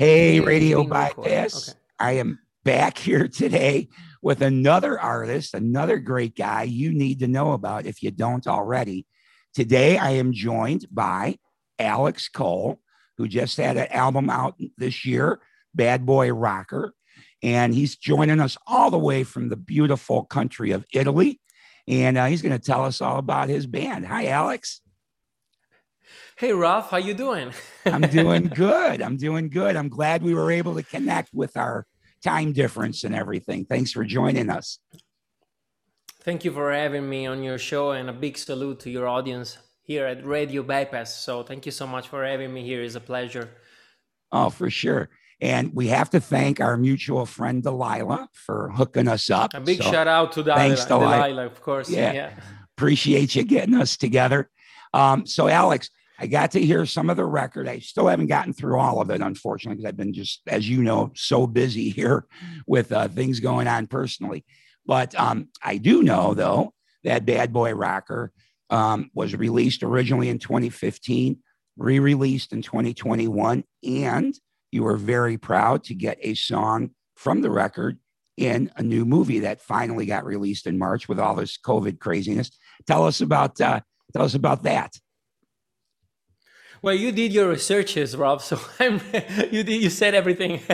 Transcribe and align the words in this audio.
Hey, 0.00 0.40
Radio 0.40 0.82
Bypass. 0.82 1.68
Okay. 1.68 1.78
I 1.98 2.12
am 2.12 2.38
back 2.64 2.96
here 2.96 3.28
today 3.28 3.90
with 4.22 4.40
another 4.40 4.98
artist, 4.98 5.52
another 5.52 5.98
great 5.98 6.34
guy 6.34 6.62
you 6.62 6.94
need 6.94 7.18
to 7.18 7.28
know 7.28 7.52
about 7.52 7.84
if 7.84 8.02
you 8.02 8.10
don't 8.10 8.46
already. 8.46 9.04
Today, 9.52 9.98
I 9.98 10.12
am 10.12 10.32
joined 10.32 10.86
by 10.90 11.36
Alex 11.78 12.30
Cole, 12.30 12.80
who 13.18 13.28
just 13.28 13.58
had 13.58 13.76
an 13.76 13.88
album 13.92 14.30
out 14.30 14.58
this 14.78 15.04
year, 15.04 15.42
Bad 15.74 16.06
Boy 16.06 16.32
Rocker. 16.32 16.94
And 17.42 17.74
he's 17.74 17.94
joining 17.94 18.40
us 18.40 18.56
all 18.66 18.90
the 18.90 18.98
way 18.98 19.22
from 19.22 19.50
the 19.50 19.56
beautiful 19.56 20.24
country 20.24 20.70
of 20.70 20.86
Italy. 20.94 21.42
And 21.86 22.16
uh, 22.16 22.24
he's 22.24 22.40
going 22.40 22.58
to 22.58 22.58
tell 22.58 22.86
us 22.86 23.02
all 23.02 23.18
about 23.18 23.50
his 23.50 23.66
band. 23.66 24.06
Hi, 24.06 24.28
Alex. 24.28 24.80
Hey 26.40 26.54
Ralph, 26.54 26.88
how 26.88 26.96
you 26.96 27.12
doing? 27.12 27.52
I'm 27.84 28.00
doing 28.00 28.44
good. 28.54 29.02
I'm 29.02 29.18
doing 29.18 29.50
good. 29.50 29.76
I'm 29.76 29.90
glad 29.90 30.22
we 30.22 30.32
were 30.32 30.50
able 30.50 30.74
to 30.74 30.82
connect 30.82 31.34
with 31.34 31.54
our 31.54 31.86
time 32.24 32.54
difference 32.54 33.04
and 33.04 33.14
everything. 33.14 33.66
Thanks 33.66 33.92
for 33.92 34.04
joining 34.04 34.48
us. 34.48 34.78
Thank 36.22 36.46
you 36.46 36.50
for 36.50 36.72
having 36.72 37.06
me 37.06 37.26
on 37.26 37.42
your 37.42 37.58
show 37.58 37.90
and 37.90 38.08
a 38.08 38.14
big 38.14 38.38
salute 38.38 38.80
to 38.80 38.90
your 38.90 39.06
audience 39.06 39.58
here 39.82 40.06
at 40.06 40.24
Radio 40.24 40.62
Bypass. 40.62 41.14
So 41.14 41.42
thank 41.42 41.66
you 41.66 41.72
so 41.72 41.86
much 41.86 42.08
for 42.08 42.24
having 42.24 42.54
me 42.54 42.64
here. 42.64 42.82
It's 42.82 42.94
a 42.94 43.00
pleasure. 43.00 43.50
Oh, 44.32 44.48
for 44.48 44.70
sure. 44.70 45.10
And 45.42 45.74
we 45.74 45.88
have 45.88 46.08
to 46.08 46.20
thank 46.20 46.58
our 46.58 46.78
mutual 46.78 47.26
friend 47.26 47.62
Delilah 47.62 48.30
for 48.32 48.70
hooking 48.70 49.08
us 49.08 49.28
up. 49.28 49.52
A 49.52 49.60
big 49.60 49.82
so 49.82 49.90
shout 49.90 50.08
out 50.08 50.32
to 50.32 50.42
Delilah, 50.42 50.58
thanks, 50.58 50.86
Delilah. 50.86 51.16
Delilah, 51.16 51.44
of 51.44 51.60
course. 51.60 51.90
Yeah. 51.90 52.12
yeah. 52.14 52.30
Appreciate 52.78 53.34
you 53.34 53.44
getting 53.44 53.74
us 53.74 53.98
together. 53.98 54.48
Um, 54.94 55.26
so, 55.26 55.46
Alex, 55.46 55.90
I 56.20 56.26
got 56.26 56.50
to 56.50 56.60
hear 56.60 56.84
some 56.84 57.08
of 57.08 57.16
the 57.16 57.24
record. 57.24 57.66
I 57.66 57.78
still 57.78 58.06
haven't 58.06 58.26
gotten 58.26 58.52
through 58.52 58.78
all 58.78 59.00
of 59.00 59.08
it, 59.08 59.22
unfortunately, 59.22 59.76
because 59.76 59.88
I've 59.88 59.96
been 59.96 60.12
just, 60.12 60.42
as 60.46 60.68
you 60.68 60.82
know, 60.82 61.12
so 61.14 61.46
busy 61.46 61.88
here 61.90 62.26
with 62.66 62.92
uh, 62.92 63.08
things 63.08 63.40
going 63.40 63.66
on 63.66 63.86
personally. 63.86 64.44
But 64.84 65.14
um, 65.18 65.48
I 65.62 65.78
do 65.78 66.02
know, 66.02 66.34
though, 66.34 66.74
that 67.04 67.24
Bad 67.24 67.54
Boy 67.54 67.72
Rocker 67.72 68.32
um, 68.68 69.10
was 69.14 69.34
released 69.34 69.82
originally 69.82 70.28
in 70.28 70.38
2015, 70.38 71.38
re 71.78 71.98
released 71.98 72.52
in 72.52 72.60
2021, 72.60 73.64
and 73.82 74.34
you 74.70 74.82
were 74.82 74.96
very 74.96 75.38
proud 75.38 75.84
to 75.84 75.94
get 75.94 76.18
a 76.20 76.34
song 76.34 76.90
from 77.16 77.40
the 77.40 77.50
record 77.50 77.98
in 78.36 78.70
a 78.76 78.82
new 78.82 79.04
movie 79.04 79.40
that 79.40 79.60
finally 79.60 80.06
got 80.06 80.24
released 80.24 80.66
in 80.66 80.78
March 80.78 81.08
with 81.08 81.18
all 81.18 81.34
this 81.34 81.58
COVID 81.58 81.98
craziness. 81.98 82.50
Tell 82.86 83.06
us 83.06 83.20
about 83.20 83.60
uh, 83.60 83.80
tell 84.12 84.24
us 84.24 84.34
about 84.34 84.62
that. 84.64 84.94
Well, 86.82 86.94
you 86.94 87.12
did 87.12 87.32
your 87.32 87.48
researches, 87.48 88.16
Rob. 88.16 88.40
So 88.40 88.58
I'm, 88.80 89.00
you 89.50 89.62
did, 89.62 89.82
you 89.82 89.90
said 89.90 90.14
everything. 90.14 90.60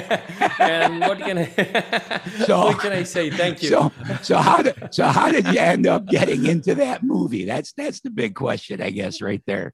and 0.61 1.01
what 1.01 1.19
can 1.19 1.39
I, 1.39 1.47
so, 2.47 2.67
what 2.67 2.79
can 2.79 2.93
I 2.93 3.03
say? 3.03 3.31
Thank 3.31 3.63
you. 3.63 3.71
So, 3.71 3.93
so 4.23 4.37
how 4.37 4.63
did, 4.63 4.95
so 4.95 5.07
how 5.07 5.33
did 5.33 5.47
you 5.49 5.59
end 5.59 5.87
up 5.87 6.07
getting 6.07 6.47
into 6.47 6.77
that 6.77 7.03
movie? 7.03 7.45
That's, 7.45 7.73
that's 7.73 8.01
the 8.01 8.11
big 8.11 8.35
question, 8.35 8.81
I 8.81 8.91
guess, 8.91 9.21
right 9.21 9.43
there. 9.47 9.73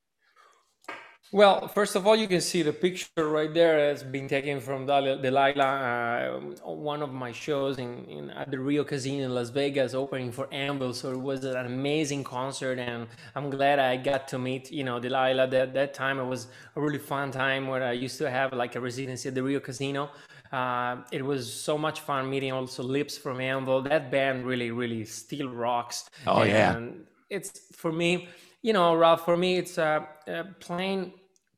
Well, 1.35 1.67
first 1.67 1.97
of 1.97 2.07
all, 2.07 2.15
you 2.15 2.29
can 2.29 2.43
see 2.43 2.61
the 2.61 2.75
picture 2.75 3.27
right 3.31 3.53
there 3.55 3.79
has 3.89 4.03
been 4.03 4.29
taken 4.29 4.61
from 4.61 4.85
Delilah, 4.85 5.55
uh, 5.57 6.71
one 6.71 7.01
of 7.01 7.11
my 7.15 7.33
shows 7.33 7.79
in, 7.79 8.05
in, 8.05 8.29
at 8.29 8.51
the 8.51 8.59
Rio 8.59 8.85
Casino 8.85 9.25
in 9.25 9.35
Las 9.35 9.49
Vegas, 9.49 9.95
opening 9.95 10.31
for 10.31 10.47
Anvil. 10.53 10.93
So 10.93 11.11
it 11.11 11.19
was 11.19 11.45
an 11.45 11.65
amazing 11.65 12.23
concert, 12.23 12.79
and 12.79 13.07
I'm 13.35 13.49
glad 13.49 13.79
I 13.79 13.97
got 13.97 14.29
to 14.29 14.39
meet 14.39 14.71
you 14.71 14.85
know 14.85 15.01
Delilah. 15.01 15.49
That 15.49 15.73
that 15.73 15.95
time 15.95 16.19
it 16.19 16.27
was 16.27 16.49
a 16.77 16.81
really 16.83 16.99
fun 16.99 17.31
time 17.31 17.67
where 17.67 17.83
I 17.83 17.93
used 17.93 18.19
to 18.19 18.31
have 18.31 18.53
like 18.53 18.77
a 18.77 18.81
residency 18.81 19.31
at 19.31 19.35
the 19.35 19.43
Rio 19.43 19.59
Casino. 19.59 20.11
Uh, 20.53 20.97
it 21.13 21.25
was 21.25 21.51
so 21.51 21.79
much 21.79 22.01
fun 22.01 22.29
meeting 22.29 22.53
also 22.53 22.83
Lips 22.83 23.17
from 23.17 23.41
Anvil. 23.41 23.81
That 23.81 24.11
band 24.11 24.45
really, 24.45 24.71
really 24.71 25.07
still 25.07 25.49
rocks. 25.49 26.11
Oh 26.27 26.43
and 26.43 26.51
yeah, 26.51 27.37
it's 27.39 27.59
for 27.75 27.91
me. 27.91 28.29
You 28.61 28.75
know, 28.75 28.95
Ralph, 28.95 29.25
for 29.25 29.37
me, 29.37 29.57
it's 29.57 29.77
uh, 29.77 30.05
uh, 30.29 30.45
playing 30.61 31.13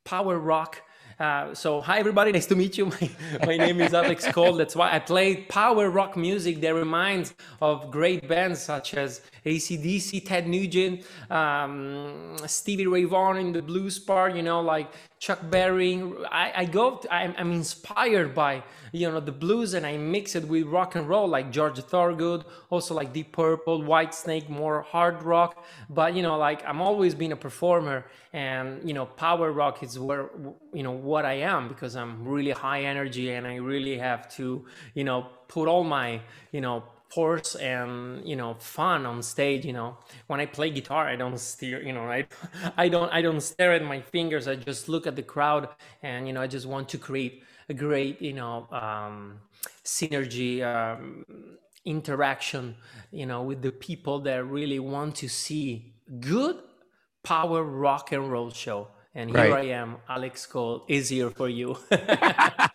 power 0.05 0.37
rock. 0.37 0.81
Uh, 1.19 1.53
so 1.53 1.81
hi 1.81 1.97
everybody, 1.97 2.31
nice 2.31 2.45
to 2.45 2.55
meet 2.55 2.77
you. 2.77 2.85
My, 3.01 3.09
my 3.45 3.57
name 3.57 3.81
is 3.81 3.93
Alex 3.93 4.27
Cole. 4.27 4.53
That's 4.53 4.75
why 4.75 4.93
I 4.93 4.99
play 4.99 5.37
power 5.37 5.89
rock 5.89 6.15
music 6.15 6.61
that 6.61 6.75
reminds 6.75 7.33
of 7.61 7.89
great 7.89 8.27
bands 8.27 8.61
such 8.61 8.93
as 8.93 9.21
ACDC, 9.45 10.25
Ted 10.25 10.47
Nugent, 10.47 11.05
um, 11.31 12.35
Stevie 12.45 12.85
Ray 12.85 13.05
Vaughan 13.05 13.37
in 13.37 13.51
the 13.51 13.61
blues 13.61 13.97
part, 13.97 14.35
you 14.35 14.43
know, 14.43 14.61
like 14.61 14.91
Chuck 15.25 15.39
Berry. 15.49 15.99
I, 16.31 16.51
I 16.55 16.65
go, 16.65 17.01
I'm, 17.09 17.33
I'm, 17.39 17.51
inspired 17.51 18.35
by, 18.35 18.61
you 18.91 19.09
know, 19.09 19.19
the 19.19 19.31
blues 19.31 19.73
and 19.73 19.83
I 19.83 19.97
mix 19.97 20.35
it 20.35 20.47
with 20.47 20.67
rock 20.67 20.93
and 20.93 21.09
roll 21.09 21.27
like 21.27 21.51
George 21.51 21.79
Thorogood, 21.79 22.45
also 22.69 22.93
like 22.93 23.11
Deep 23.11 23.31
Purple, 23.31 23.81
White 23.81 24.13
Snake, 24.13 24.51
more 24.51 24.83
hard 24.83 25.23
rock. 25.23 25.65
But, 25.89 26.13
you 26.15 26.21
know, 26.21 26.37
like 26.37 26.63
I'm 26.67 26.79
always 26.79 27.15
been 27.15 27.31
a 27.31 27.35
performer 27.35 28.05
and, 28.33 28.87
you 28.87 28.93
know, 28.93 29.07
power 29.07 29.51
rock 29.51 29.81
is 29.81 29.97
where, 29.97 30.29
you 30.71 30.83
know, 30.83 30.91
what 30.91 31.25
I 31.25 31.33
am 31.53 31.69
because 31.69 31.95
I'm 31.95 32.27
really 32.27 32.51
high 32.51 32.83
energy 32.83 33.31
and 33.31 33.47
I 33.47 33.55
really 33.55 33.97
have 33.97 34.29
to, 34.35 34.63
you 34.93 35.05
know, 35.05 35.25
put 35.47 35.67
all 35.67 35.83
my, 35.83 36.21
you 36.51 36.61
know, 36.61 36.83
force 37.09 37.55
and 37.55 38.27
you 38.27 38.35
know 38.35 38.55
fun 38.55 39.05
on 39.05 39.21
stage 39.21 39.65
you 39.65 39.73
know 39.73 39.97
when 40.27 40.39
i 40.39 40.45
play 40.45 40.69
guitar 40.69 41.07
i 41.07 41.15
don't 41.15 41.39
steer 41.39 41.81
you 41.81 41.93
know 41.93 42.03
I, 42.03 42.27
I 42.77 42.89
don't 42.89 43.11
i 43.13 43.21
don't 43.21 43.41
stare 43.41 43.73
at 43.73 43.83
my 43.83 44.01
fingers 44.01 44.47
i 44.47 44.55
just 44.55 44.89
look 44.89 45.07
at 45.07 45.15
the 45.15 45.23
crowd 45.23 45.69
and 46.03 46.27
you 46.27 46.33
know 46.33 46.41
i 46.41 46.47
just 46.47 46.65
want 46.65 46.89
to 46.89 46.97
create 46.97 47.43
a 47.69 47.73
great 47.73 48.21
you 48.21 48.33
know 48.33 48.67
um, 48.71 49.39
synergy 49.83 50.63
um, 50.63 51.25
interaction 51.85 52.75
you 53.11 53.25
know 53.25 53.43
with 53.43 53.61
the 53.61 53.71
people 53.71 54.19
that 54.19 54.43
really 54.45 54.79
want 54.79 55.15
to 55.15 55.27
see 55.29 55.93
good 56.19 56.57
power 57.23 57.63
rock 57.63 58.11
and 58.11 58.31
roll 58.31 58.49
show 58.51 58.87
and 59.15 59.29
here 59.29 59.51
right. 59.51 59.53
I 59.53 59.69
am, 59.71 59.95
Alex 60.09 60.45
Cole, 60.45 60.83
is 60.89 61.09
here 61.09 61.29
for 61.29 61.47
you. 61.47 61.77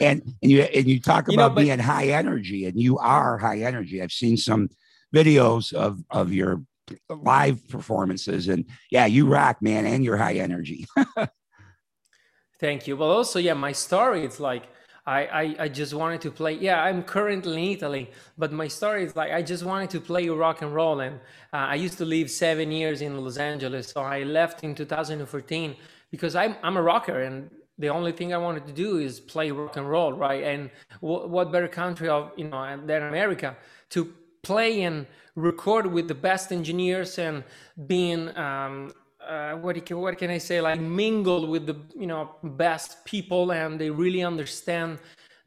and 0.00 0.22
and 0.42 0.50
you 0.50 0.62
and 0.62 0.86
you 0.86 1.00
talk 1.00 1.24
about 1.24 1.32
you 1.32 1.36
know, 1.36 1.48
but, 1.50 1.60
being 1.60 1.78
high 1.78 2.08
energy, 2.08 2.66
and 2.66 2.80
you 2.80 2.98
are 2.98 3.38
high 3.38 3.60
energy. 3.60 4.02
I've 4.02 4.12
seen 4.12 4.36
some 4.36 4.68
videos 5.14 5.72
of 5.72 6.02
of 6.10 6.32
your 6.32 6.62
live 7.08 7.68
performances, 7.68 8.48
and 8.48 8.64
yeah, 8.90 9.06
you 9.06 9.26
rock, 9.26 9.62
man, 9.62 9.86
and 9.86 10.04
you're 10.04 10.16
high 10.16 10.34
energy. 10.34 10.86
Thank 12.60 12.86
you. 12.86 12.96
Well, 12.96 13.10
also, 13.10 13.38
yeah, 13.38 13.54
my 13.54 13.72
story. 13.72 14.24
It's 14.24 14.38
like 14.38 14.68
I, 15.04 15.24
I, 15.26 15.56
I 15.64 15.68
just 15.68 15.94
wanted 15.94 16.20
to 16.20 16.30
play. 16.30 16.54
Yeah, 16.54 16.82
I'm 16.82 17.02
currently 17.02 17.72
in 17.72 17.76
Italy, 17.76 18.10
but 18.38 18.52
my 18.52 18.68
story 18.68 19.04
is 19.04 19.16
like 19.16 19.32
I 19.32 19.42
just 19.42 19.64
wanted 19.64 19.90
to 19.90 20.00
play 20.00 20.28
rock 20.28 20.62
and 20.62 20.72
roll. 20.72 21.00
And 21.00 21.16
uh, 21.52 21.66
I 21.72 21.74
used 21.74 21.98
to 21.98 22.04
live 22.04 22.30
seven 22.30 22.70
years 22.70 23.02
in 23.02 23.16
Los 23.16 23.36
Angeles. 23.36 23.88
So 23.88 24.02
I 24.02 24.22
left 24.22 24.62
in 24.62 24.74
2014 24.76 25.74
because 26.10 26.36
I'm, 26.36 26.54
I'm 26.62 26.76
a 26.76 26.82
rocker 26.82 27.22
and 27.22 27.50
the 27.82 27.88
only 27.88 28.12
thing 28.12 28.32
I 28.32 28.38
wanted 28.38 28.64
to 28.68 28.72
do 28.72 28.98
is 28.98 29.20
play 29.20 29.50
rock 29.50 29.76
and 29.76 29.88
roll, 29.88 30.12
right? 30.12 30.42
And 30.44 30.70
w- 31.02 31.26
what 31.26 31.50
better 31.50 31.68
country 31.68 32.08
of, 32.08 32.30
you 32.36 32.48
know, 32.48 32.80
than 32.86 33.02
America 33.02 33.56
to 33.90 34.00
play 34.42 34.82
and 34.82 35.06
record 35.34 35.86
with 35.86 36.06
the 36.06 36.14
best 36.14 36.52
engineers 36.52 37.18
and 37.18 37.42
being 37.86 38.34
um, 38.36 38.92
uh, 39.26 39.54
what, 39.54 39.84
can, 39.84 39.98
what 39.98 40.16
can 40.16 40.30
I 40.30 40.38
say, 40.38 40.60
like 40.60 40.80
mingle 40.80 41.46
with 41.48 41.66
the, 41.66 41.76
you 41.98 42.06
know, 42.06 42.36
best 42.42 43.04
people 43.04 43.52
and 43.52 43.80
they 43.80 43.90
really 43.90 44.22
understand 44.22 44.98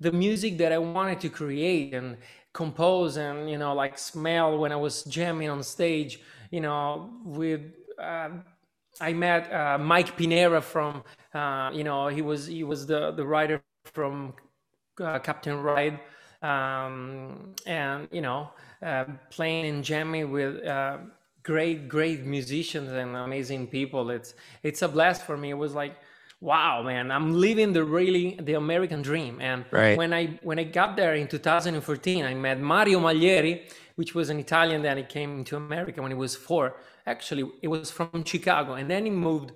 the 0.02 0.12
music 0.12 0.58
that 0.58 0.72
I 0.74 0.78
wanted 0.78 1.22
to 1.22 1.30
create 1.30 1.94
and 1.94 2.18
compose 2.52 3.16
and, 3.16 3.50
you 3.50 3.58
know, 3.58 3.74
like 3.74 3.98
smell 3.98 4.58
when 4.58 4.72
I 4.74 4.76
was 4.76 5.04
jamming 5.04 5.50
on 5.50 5.64
stage, 5.64 6.20
you 6.52 6.60
know, 6.62 7.12
with, 7.24 7.62
uh, 7.98 8.30
I 9.02 9.14
met 9.14 9.52
uh, 9.52 9.78
Mike 9.78 10.18
Pinera 10.18 10.62
from, 10.62 11.04
uh, 11.34 11.72
you 11.74 11.84
know, 11.84 12.08
he 12.08 12.22
was, 12.22 12.48
he 12.48 12.64
was 12.64 12.86
the, 12.86 13.12
the 13.12 13.26
writer 13.26 13.62
from 13.84 14.34
uh, 15.02 15.20
Captain 15.20 15.62
Ride. 15.62 16.00
Um, 16.42 17.56
and, 17.66 18.08
you 18.12 18.22
know, 18.22 18.52
uh, 18.82 19.06
playing 19.30 19.66
and 19.66 19.84
jamming 19.84 20.32
with, 20.32 20.64
great 21.46 21.88
great 21.88 22.26
musicians 22.26 22.92
and 22.92 23.16
amazing 23.16 23.68
people 23.68 24.10
it's 24.10 24.34
it's 24.64 24.82
a 24.82 24.88
blast 24.88 25.22
for 25.22 25.38
me 25.38 25.52
it 25.52 25.60
was 25.66 25.76
like 25.76 25.96
wow 26.42 26.82
man 26.82 27.12
i'm 27.12 27.40
living 27.40 27.72
the 27.72 27.84
really 27.84 28.38
the 28.42 28.56
american 28.56 29.04
dream 29.04 29.40
and 29.40 29.64
right. 29.70 29.96
when 29.96 30.12
i 30.12 30.26
when 30.42 30.58
i 30.58 30.64
got 30.64 30.98
there 30.98 31.14
in 31.14 31.28
2014 31.28 32.26
i 32.26 32.34
met 32.34 32.60
mario 32.60 33.00
maglieri 33.00 33.62
which 33.96 34.14
was 34.14 34.30
an 34.30 34.40
italian 34.40 34.82
that 34.82 34.98
he 34.98 35.04
came 35.04 35.44
to 35.44 35.56
america 35.56 36.02
when 36.02 36.12
he 36.12 36.18
was 36.18 36.36
four. 36.36 36.78
Actually 37.06 37.50
it 37.62 37.68
was 37.68 37.92
from 37.92 38.24
chicago 38.24 38.74
and 38.74 38.90
then 38.90 39.06
he 39.06 39.12
moved 39.12 39.52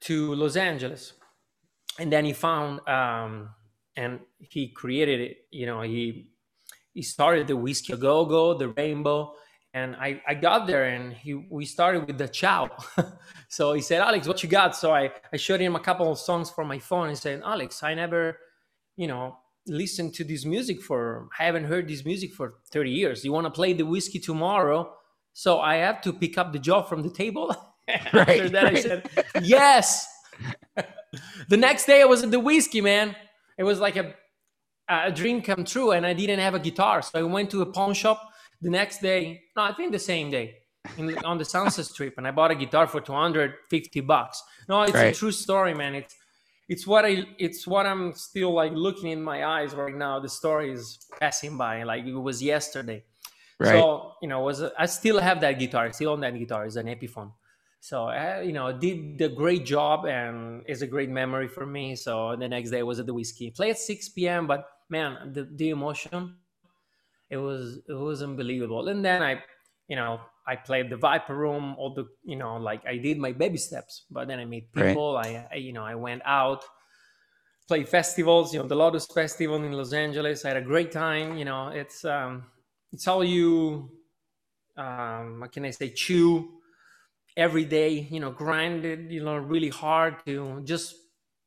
to 0.00 0.34
los 0.34 0.56
angeles. 0.56 1.14
And 1.98 2.12
then 2.12 2.26
he 2.26 2.34
found 2.34 2.86
um, 2.86 3.48
and 3.96 4.20
he 4.38 4.68
created 4.68 5.20
it 5.20 5.36
you 5.50 5.66
know 5.66 5.80
he 5.82 6.28
he 6.92 7.02
started 7.02 7.46
the 7.46 7.56
whiskey 7.56 7.96
go 7.96 8.24
go 8.24 8.54
the 8.54 8.68
rainbow 8.68 9.34
and 9.74 9.94
I, 9.96 10.22
I 10.26 10.32
got 10.34 10.66
there 10.66 10.84
and 10.84 11.12
he 11.12 11.34
we 11.34 11.66
started 11.66 12.06
with 12.06 12.16
the 12.16 12.28
chow. 12.28 12.70
so 13.48 13.72
he 13.72 13.82
said 13.82 14.00
alex 14.00 14.26
what 14.26 14.42
you 14.42 14.48
got? 14.48 14.76
So 14.76 14.92
I, 14.92 15.10
I 15.32 15.36
showed 15.36 15.60
him 15.60 15.76
a 15.76 15.80
couple 15.80 16.10
of 16.10 16.18
songs 16.18 16.50
from 16.50 16.68
my 16.68 16.78
phone 16.78 17.08
and 17.08 17.18
said 17.18 17.42
alex 17.44 17.82
i 17.82 17.94
never 17.94 18.38
you 18.96 19.06
know, 19.06 19.36
listen 19.66 20.12
to 20.12 20.24
this 20.24 20.44
music 20.44 20.80
for 20.82 21.28
I 21.38 21.44
haven't 21.44 21.64
heard 21.64 21.88
this 21.88 22.04
music 22.04 22.32
for 22.34 22.54
30 22.70 22.90
years. 22.90 23.24
You 23.24 23.32
want 23.32 23.46
to 23.46 23.50
play 23.50 23.72
the 23.72 23.84
whiskey 23.84 24.18
tomorrow? 24.18 24.92
So 25.32 25.60
I 25.60 25.76
have 25.76 26.00
to 26.02 26.12
pick 26.12 26.38
up 26.38 26.52
the 26.52 26.58
job 26.58 26.88
from 26.88 27.02
the 27.02 27.10
table. 27.10 27.54
Right, 28.12 28.40
After 28.40 28.48
that, 28.48 28.64
I 28.66 28.74
said, 28.80 29.10
Yes. 29.42 30.08
the 31.48 31.56
next 31.56 31.86
day 31.86 32.02
I 32.02 32.04
was 32.04 32.22
at 32.24 32.30
the 32.32 32.40
whiskey, 32.40 32.80
man. 32.80 33.14
It 33.58 33.64
was 33.64 33.78
like 33.80 33.96
a 33.96 34.14
a 34.88 35.10
dream 35.10 35.42
come 35.42 35.64
true, 35.64 35.90
and 35.92 36.06
I 36.06 36.12
didn't 36.12 36.38
have 36.38 36.54
a 36.54 36.58
guitar. 36.60 37.02
So 37.02 37.18
I 37.18 37.22
went 37.22 37.50
to 37.50 37.62
a 37.62 37.66
pawn 37.66 37.92
shop 37.94 38.20
the 38.60 38.70
next 38.70 39.00
day. 39.00 39.40
No, 39.56 39.62
I 39.62 39.72
think 39.72 39.90
the 39.92 39.98
same 39.98 40.30
day 40.30 40.54
in, 40.96 41.16
on 41.24 41.38
the 41.38 41.44
Sunset 41.44 41.86
Strip, 41.86 42.14
and 42.18 42.26
I 42.26 42.30
bought 42.30 42.50
a 42.52 42.54
guitar 42.54 42.86
for 42.86 43.00
250 43.00 44.00
bucks. 44.02 44.42
No, 44.68 44.82
it's 44.82 44.92
Right. 44.92 45.14
a 45.14 45.18
true 45.18 45.32
story, 45.32 45.74
man. 45.74 45.94
It's 45.96 46.14
it's 46.68 46.86
what 46.86 47.04
I 47.04 47.24
it's 47.38 47.66
what 47.66 47.86
I'm 47.86 48.12
still 48.14 48.52
like 48.52 48.72
looking 48.72 49.10
in 49.10 49.22
my 49.22 49.44
eyes 49.44 49.74
right 49.74 49.94
now. 49.94 50.18
The 50.18 50.28
story 50.28 50.72
is 50.72 50.98
passing 51.20 51.56
by 51.56 51.82
like 51.84 52.04
it 52.04 52.14
was 52.14 52.42
yesterday. 52.42 53.04
Right. 53.58 53.70
So 53.70 54.12
you 54.20 54.28
know, 54.28 54.40
was 54.40 54.62
I 54.62 54.86
still 54.86 55.18
have 55.20 55.40
that 55.40 55.58
guitar? 55.58 55.92
Still 55.92 56.12
on 56.12 56.20
that 56.20 56.38
guitar. 56.38 56.66
is 56.66 56.76
an 56.76 56.86
Epiphone. 56.86 57.32
So 57.80 58.04
I, 58.06 58.40
you 58.40 58.52
know, 58.52 58.72
did 58.76 59.20
a 59.20 59.28
great 59.28 59.64
job 59.64 60.06
and 60.06 60.64
it's 60.66 60.82
a 60.82 60.88
great 60.88 61.08
memory 61.08 61.46
for 61.46 61.64
me. 61.64 61.94
So 61.94 62.34
the 62.34 62.48
next 62.48 62.70
day 62.70 62.82
was 62.82 62.98
at 62.98 63.06
the 63.06 63.14
whiskey. 63.14 63.50
Play 63.52 63.70
at 63.70 63.78
6 63.78 64.08
p.m. 64.08 64.48
But 64.48 64.68
man, 64.88 65.32
the, 65.32 65.44
the 65.44 65.70
emotion, 65.70 66.34
it 67.30 67.36
was 67.36 67.78
it 67.88 67.92
was 67.92 68.22
unbelievable. 68.22 68.88
And 68.88 69.04
then 69.04 69.22
I, 69.22 69.40
you 69.88 69.96
know, 69.96 70.20
I 70.46 70.56
played 70.56 70.90
the 70.90 70.96
Viper 70.96 71.36
Room. 71.36 71.74
All 71.78 71.94
the 71.94 72.06
you 72.24 72.36
know, 72.36 72.56
like 72.56 72.86
I 72.86 72.98
did 72.98 73.18
my 73.18 73.32
baby 73.32 73.58
steps. 73.58 74.04
But 74.10 74.28
then 74.28 74.38
I 74.40 74.44
met 74.44 74.72
Right. 74.76 74.86
people. 74.88 75.16
I, 75.16 75.46
I 75.52 75.56
you 75.56 75.72
know 75.72 75.84
I 75.84 75.94
went 75.94 76.22
out, 76.24 76.64
played 77.68 77.88
festivals. 77.88 78.52
You 78.54 78.60
know, 78.60 78.66
the 78.66 78.76
Lotus 78.76 79.06
Festival 79.06 79.56
in 79.56 79.72
Los 79.72 79.92
Angeles. 79.92 80.44
I 80.44 80.48
had 80.48 80.56
a 80.58 80.62
great 80.62 80.92
time. 80.92 81.36
You 81.36 81.44
know, 81.44 81.68
it's 81.68 82.04
um, 82.04 82.44
it's 82.92 83.06
all 83.08 83.24
you. 83.24 83.90
Um, 84.76 85.40
what 85.40 85.52
can 85.52 85.64
I 85.64 85.70
say? 85.70 85.90
Chew 85.90 86.52
every 87.36 87.64
day 87.64 87.90
you 88.10 88.20
know 88.20 88.30
grinded 88.30 89.12
you 89.12 89.22
know 89.22 89.36
really 89.36 89.68
hard 89.68 90.16
to 90.24 90.60
just 90.64 90.94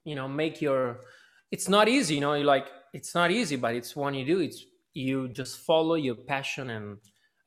you 0.06 0.15
know 0.15 0.27
make 0.27 0.62
your 0.62 1.01
it's 1.51 1.68
not 1.68 1.88
easy 1.88 2.15
you 2.15 2.21
know 2.21 2.33
you 2.33 2.44
like 2.44 2.68
it's 2.94 3.15
not 3.15 3.31
easy 3.31 3.56
but 3.56 3.75
it's 3.75 3.95
when 3.95 4.13
you 4.13 4.25
do 4.25 4.39
it's 4.39 4.63
you 4.94 5.27
just 5.30 5.59
follow 5.59 5.95
your 5.95 6.15
passion 6.15 6.69
and 6.69 6.97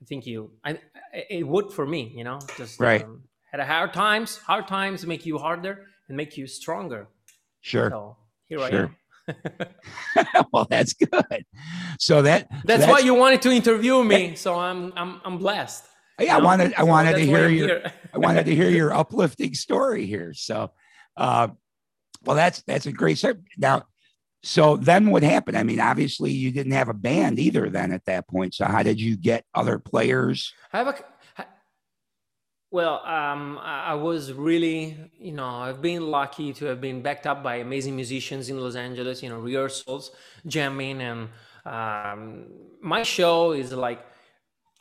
i 0.03 0.05
think 0.05 0.27
you 0.27 0.51
i 0.65 0.79
it 1.13 1.47
would 1.47 1.73
for 1.73 1.87
me 1.87 2.13
you 2.19 2.25
know 2.25 2.39
just 2.57 2.81
Right. 2.81 3.05
um, 3.05 3.23
had 3.51 3.61
a 3.61 3.65
hard 3.65 3.93
times 3.93 4.39
hard 4.39 4.67
times 4.69 5.07
make 5.07 5.25
you 5.25 5.39
harder 5.39 5.87
and 6.09 6.17
make 6.17 6.37
you 6.37 6.47
stronger 6.47 7.09
sure. 7.61 7.91
so 7.91 8.17
here 8.49 8.59
Sure. 8.71 8.89
i 10.17 10.27
am 10.35 10.45
well, 10.53 10.67
that's 10.69 10.95
good. 10.95 11.45
So 11.99 12.23
that 12.23 12.49
that's, 12.65 12.87
why 12.87 12.99
you 12.99 13.15
wanted 13.15 13.41
to 13.43 13.51
interview 13.51 14.03
me 14.03 14.35
so 14.35 14.59
i'm 14.59 14.93
i'm, 14.97 15.21
I'm 15.25 15.39
blessed 15.39 15.85
Yeah, 16.19 16.37
I 16.37 16.39
know? 16.39 16.45
wanted 16.45 16.75
I 16.75 16.81
So 16.81 16.87
wanted 16.95 17.15
to 17.17 17.25
hear 17.27 17.49
your. 17.49 17.83
I 18.15 18.19
wanted 18.19 18.45
to 18.47 18.55
hear 18.55 18.69
your 18.71 18.91
uplifting 19.03 19.55
story 19.55 20.05
here. 20.07 20.35
So, 20.35 20.71
uh, 21.17 21.49
well, 22.25 22.37
that's 22.37 22.63
that's 22.69 22.87
a 22.87 22.93
great 22.93 23.17
start. 23.19 23.41
Now, 23.57 23.77
so 24.43 24.77
then 24.77 25.11
what 25.11 25.23
happened? 25.23 25.57
I 25.57 25.63
mean, 25.63 25.81
obviously 25.81 26.33
you 26.33 26.51
didn't 26.51 26.73
have 26.73 26.89
a 26.89 26.95
band 26.95 27.39
either 27.39 27.71
then 27.71 27.93
at 27.93 28.05
that 28.07 28.29
point. 28.29 28.55
So 28.55 28.65
how 28.65 28.83
did 28.83 29.01
you 29.01 29.17
get 29.17 29.45
other 29.55 29.79
players? 29.79 30.53
I 30.73 30.79
have 30.79 30.89
a. 30.89 30.95
Well, 32.73 33.05
um, 33.05 33.59
I 33.63 33.93
was 33.95 34.33
really, 34.33 34.97
you 35.19 35.33
know, 35.33 35.47
I've 35.47 35.83
been 35.83 36.11
lucky 36.11 36.55
to 36.55 36.65
have 36.65 36.81
been 36.81 37.03
backed 37.03 37.27
up 37.27 37.43
by 37.43 37.57
amazing 37.57 37.95
musicians 37.95 38.49
in 38.49 38.59
Los 38.59 38.77
Angeles. 38.77 39.23
You 39.23 39.29
know, 39.29 39.39
rehearsals, 39.39 40.11
jamming, 40.47 41.03
and 41.03 41.29
um, 41.67 42.47
my 42.81 43.03
show 43.03 43.53
is 43.53 43.73
like 43.73 44.03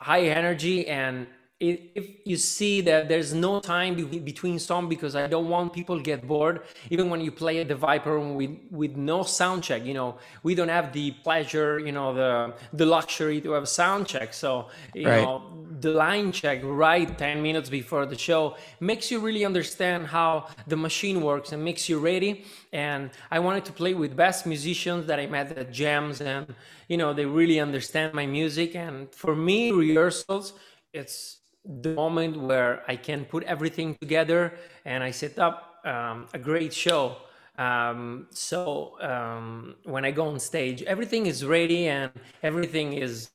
high 0.00 0.22
energy 0.22 0.88
and 0.88 1.26
if 1.62 2.06
you 2.24 2.36
see 2.36 2.80
that 2.82 3.08
there's 3.08 3.32
no 3.34 3.60
time 3.60 3.94
between 4.24 4.58
song 4.58 4.88
because 4.88 5.14
i 5.16 5.26
don't 5.26 5.48
want 5.48 5.72
people 5.72 5.96
to 5.96 6.02
get 6.02 6.26
bored 6.26 6.60
even 6.90 7.08
when 7.08 7.20
you 7.20 7.30
play 7.30 7.58
at 7.60 7.68
the 7.68 7.74
viper 7.74 8.18
with 8.18 8.50
with 8.70 8.96
no 8.96 9.22
sound 9.22 9.62
check 9.62 9.84
you 9.84 9.94
know 9.94 10.16
we 10.42 10.54
don't 10.54 10.68
have 10.68 10.92
the 10.92 11.10
pleasure 11.22 11.78
you 11.78 11.92
know 11.92 12.12
the 12.14 12.52
the 12.72 12.86
luxury 12.86 13.40
to 13.40 13.52
have 13.52 13.62
a 13.62 13.66
sound 13.66 14.06
check. 14.06 14.32
So 14.34 14.68
you 14.94 15.10
Right. 15.10 15.30
know 15.30 15.42
the 15.80 15.90
line 15.92 16.32
check 16.32 16.60
right 16.64 17.16
10 17.18 17.42
minutes 17.42 17.68
before 17.70 18.06
the 18.06 18.18
show 18.18 18.56
makes 18.80 19.10
you 19.10 19.20
really 19.20 19.44
understand 19.44 20.06
how 20.08 20.46
the 20.66 20.76
machine 20.76 21.20
works 21.22 21.52
and 21.52 21.64
makes 21.64 21.88
you 21.88 21.98
ready. 21.98 22.44
And 22.72 23.10
i 23.30 23.38
wanted 23.38 23.64
to 23.66 23.72
play 23.72 23.94
with 23.94 24.16
best 24.16 24.46
musicians 24.46 25.06
that 25.06 25.18
i 25.20 25.26
met 25.26 25.52
at 25.52 25.72
jams 25.72 26.20
and 26.20 26.54
you 26.88 26.96
know 26.96 27.12
they 27.12 27.26
really 27.26 27.60
understand 27.60 28.14
my 28.14 28.26
music. 28.26 28.74
And 28.74 29.12
for 29.14 29.34
me 29.36 29.70
rehearsals 29.72 30.54
it's 30.92 31.38
the 31.64 31.94
moment 31.94 32.40
where 32.40 32.82
i 32.88 32.96
can 32.96 33.24
put 33.24 33.42
everything 33.44 33.94
together 34.00 34.54
and 34.84 35.02
i 35.02 35.10
set 35.10 35.38
up 35.38 35.72
um, 35.84 36.28
a 36.32 36.38
great 36.38 36.72
show. 36.72 37.16
Um, 37.58 38.28
so 38.30 39.00
um, 39.00 39.74
when 39.84 40.04
i 40.04 40.10
go 40.10 40.26
on 40.26 40.40
stage 40.40 40.82
everything 40.84 41.26
is 41.26 41.44
ready 41.44 41.88
and 41.88 42.10
everything 42.42 42.94
is 42.94 43.30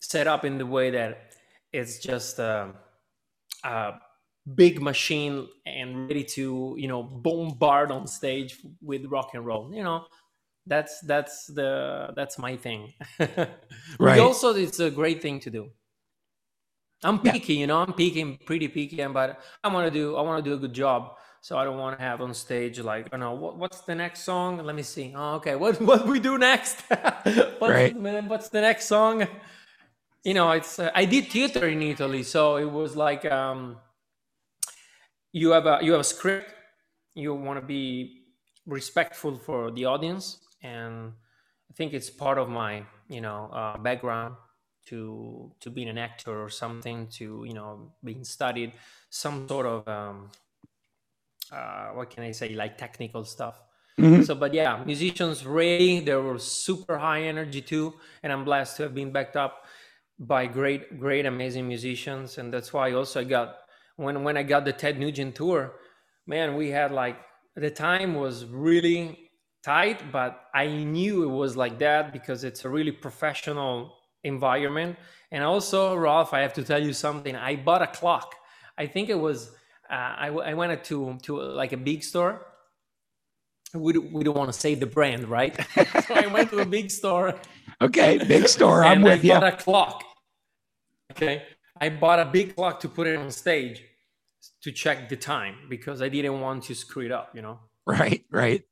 set 0.00 0.26
up 0.26 0.44
in 0.44 0.58
the 0.58 0.66
way 0.66 0.90
that 0.90 1.34
it's 1.72 1.98
just 1.98 2.38
a, 2.38 2.72
a 3.62 3.92
big 4.54 4.82
machine 4.82 5.48
and 5.66 6.08
ready 6.08 6.24
to 6.24 6.74
you 6.76 6.88
know 6.88 7.02
bombard 7.02 7.90
on 7.90 8.06
stage 8.06 8.58
with 8.82 9.06
rock 9.06 9.30
and 9.34 9.46
roll 9.46 9.72
you 9.72 9.82
know? 9.82 10.04
That's 10.66 11.00
that's 11.00 11.46
the 11.46 12.12
that's 12.16 12.38
my 12.38 12.56
thing. 12.56 12.92
Right. 13.98 14.18
also 14.18 14.54
it's 14.54 14.80
a 14.80 14.90
great 14.90 15.22
thing 15.22 15.38
to 15.40 15.50
do 15.50 15.70
i'm 17.04 17.20
Yeah. 17.22 17.32
picky 17.32 17.54
you 17.54 17.66
know 17.66 17.78
i'm 17.78 17.92
peaking 17.92 18.38
pretty 18.46 18.68
picky 18.68 19.00
and 19.00 19.14
but 19.14 19.40
i 19.62 19.68
want 19.68 19.86
to 19.86 19.90
do 19.90 20.16
i 20.16 20.22
want 20.22 20.44
to 20.44 20.50
do 20.50 20.54
a 20.56 20.58
good 20.58 20.72
job 20.74 21.16
so 21.40 21.58
i 21.58 21.64
don't 21.64 21.78
want 21.78 21.98
to 21.98 22.04
have 22.04 22.20
on 22.22 22.34
stage 22.34 22.80
like 22.80 23.08
oh 23.12 23.16
no 23.18 23.34
what, 23.34 23.56
what's 23.58 23.82
the 23.82 23.94
next 23.94 24.22
song? 24.24 24.58
Let 24.64 24.74
me 24.74 24.82
see. 24.82 25.12
Oh 25.16 25.34
okay 25.36 25.56
what 25.62 25.80
what 25.80 26.06
we 26.06 26.18
do 26.20 26.38
next? 26.38 26.82
What's, 27.60 27.62
Right. 27.70 27.94
what's 28.28 28.48
the 28.48 28.60
next 28.62 28.86
song? 28.86 29.26
You 30.24 30.34
know 30.34 30.50
it's 30.52 30.78
uh, 30.78 30.90
i 30.94 31.04
did 31.04 31.28
theater 31.30 31.68
in 31.68 31.82
italy 31.82 32.22
so 32.22 32.56
it 32.56 32.70
was 32.70 32.96
like 32.96 33.24
um 33.26 33.76
you 35.32 35.50
have 35.50 35.66
a 35.66 35.78
you 35.82 35.92
have 35.92 36.00
a 36.00 36.04
script 36.04 36.54
you 37.14 37.34
want 37.34 37.60
to 37.60 37.66
be 37.66 38.22
respectful 38.66 39.36
for 39.38 39.70
the 39.70 39.84
audience 39.84 40.38
and 40.62 41.12
i 41.70 41.74
think 41.74 41.92
it's 41.92 42.10
part 42.10 42.38
of 42.38 42.48
my 42.48 42.82
you 43.08 43.20
know 43.20 43.50
uh, 43.52 43.76
background 43.78 44.34
to 44.86 45.52
to 45.60 45.70
being 45.70 45.88
an 45.88 45.98
actor 45.98 46.42
or 46.42 46.48
something 46.50 47.08
to 47.08 47.44
you 47.46 47.54
know 47.54 47.92
being 48.04 48.24
studied 48.24 48.72
some 49.10 49.48
sort 49.48 49.66
of 49.66 49.88
um 49.88 50.30
uh 51.52 51.88
what 51.88 52.10
can 52.10 52.24
i 52.24 52.30
say 52.30 52.54
like 52.54 52.76
technical 52.78 53.24
stuff 53.24 53.60
Mhm. 53.98 54.24
so 54.24 54.34
but 54.34 54.52
yeah 54.52 54.82
musicians 54.84 55.46
really 55.46 56.00
they 56.00 56.16
were 56.16 56.38
super 56.38 56.98
high 56.98 57.22
energy 57.22 57.62
too 57.62 57.94
and 58.24 58.32
i'm 58.32 58.44
blessed 58.44 58.76
to 58.78 58.82
have 58.84 58.94
been 58.94 59.12
backed 59.12 59.36
up 59.36 59.66
by 60.18 60.46
great 60.46 60.98
great 60.98 61.26
amazing 61.26 61.68
musicians 61.68 62.38
and 62.38 62.52
that's 62.52 62.72
why 62.72 62.90
also 62.92 63.20
i 63.20 63.24
got 63.24 63.58
when 63.96 64.24
when 64.24 64.36
i 64.36 64.42
got 64.42 64.64
the 64.64 64.72
ted 64.72 64.98
nugent 64.98 65.36
tour 65.36 65.74
man 66.26 66.56
we 66.56 66.70
had 66.70 66.90
like 66.90 67.16
the 67.54 67.70
time 67.70 68.16
was 68.16 68.46
really 68.46 69.30
tight 69.62 70.10
but 70.10 70.44
i 70.54 70.66
knew 70.66 71.22
it 71.22 71.32
was 71.32 71.56
like 71.56 71.78
that 71.78 72.12
because 72.12 72.42
it's 72.42 72.64
a 72.64 72.68
really 72.68 72.92
professional 72.92 73.94
environment 74.24 74.96
and 75.30 75.42
also 75.44 75.94
ralph 75.94 76.32
i 76.34 76.40
have 76.40 76.52
to 76.54 76.62
tell 76.64 76.82
you 76.82 76.92
something 76.92 77.34
i 77.36 77.54
bought 77.56 77.82
a 77.82 77.86
clock 77.86 78.34
i 78.78 78.86
think 78.86 79.08
it 79.08 79.18
was 79.18 79.50
uh, 79.90 79.94
I, 80.24 80.28
I 80.28 80.54
went 80.54 80.82
to 80.84 81.18
to 81.22 81.40
like 81.40 81.72
a 81.72 81.76
big 81.76 82.02
store 82.02 82.46
we, 83.74 83.92
don't- 83.92 84.12
we 84.12 84.22
don't 84.24 84.36
want 84.36 84.52
to 84.52 84.58
say 84.58 84.74
the 84.74 84.86
brand 84.86 85.28
right 85.28 85.54
so 86.06 86.14
i 86.14 86.26
went 86.26 86.50
to 86.50 86.58
a 86.60 86.66
big 86.66 86.90
store 86.90 87.34
Okay, 87.80 88.18
big 88.18 88.46
store. 88.46 88.84
I'm 88.84 89.02
with 89.02 89.18
I 89.20 89.22
you. 89.26 89.32
bought 89.34 89.42
a 89.42 89.56
clock. 89.56 90.04
Okay, 91.10 91.42
I 91.80 91.88
bought 91.88 92.20
a 92.20 92.24
big 92.24 92.54
clock 92.54 92.78
to 92.80 92.88
put 92.88 93.08
it 93.08 93.16
on 93.16 93.30
stage 93.32 93.82
to 94.62 94.70
check 94.70 95.08
the 95.08 95.16
time 95.16 95.56
because 95.68 96.00
I 96.00 96.08
didn't 96.08 96.40
want 96.40 96.62
to 96.64 96.74
screw 96.74 97.04
it 97.04 97.10
up. 97.10 97.34
You 97.34 97.42
know. 97.42 97.58
Right, 97.84 98.24
right. 98.30 98.62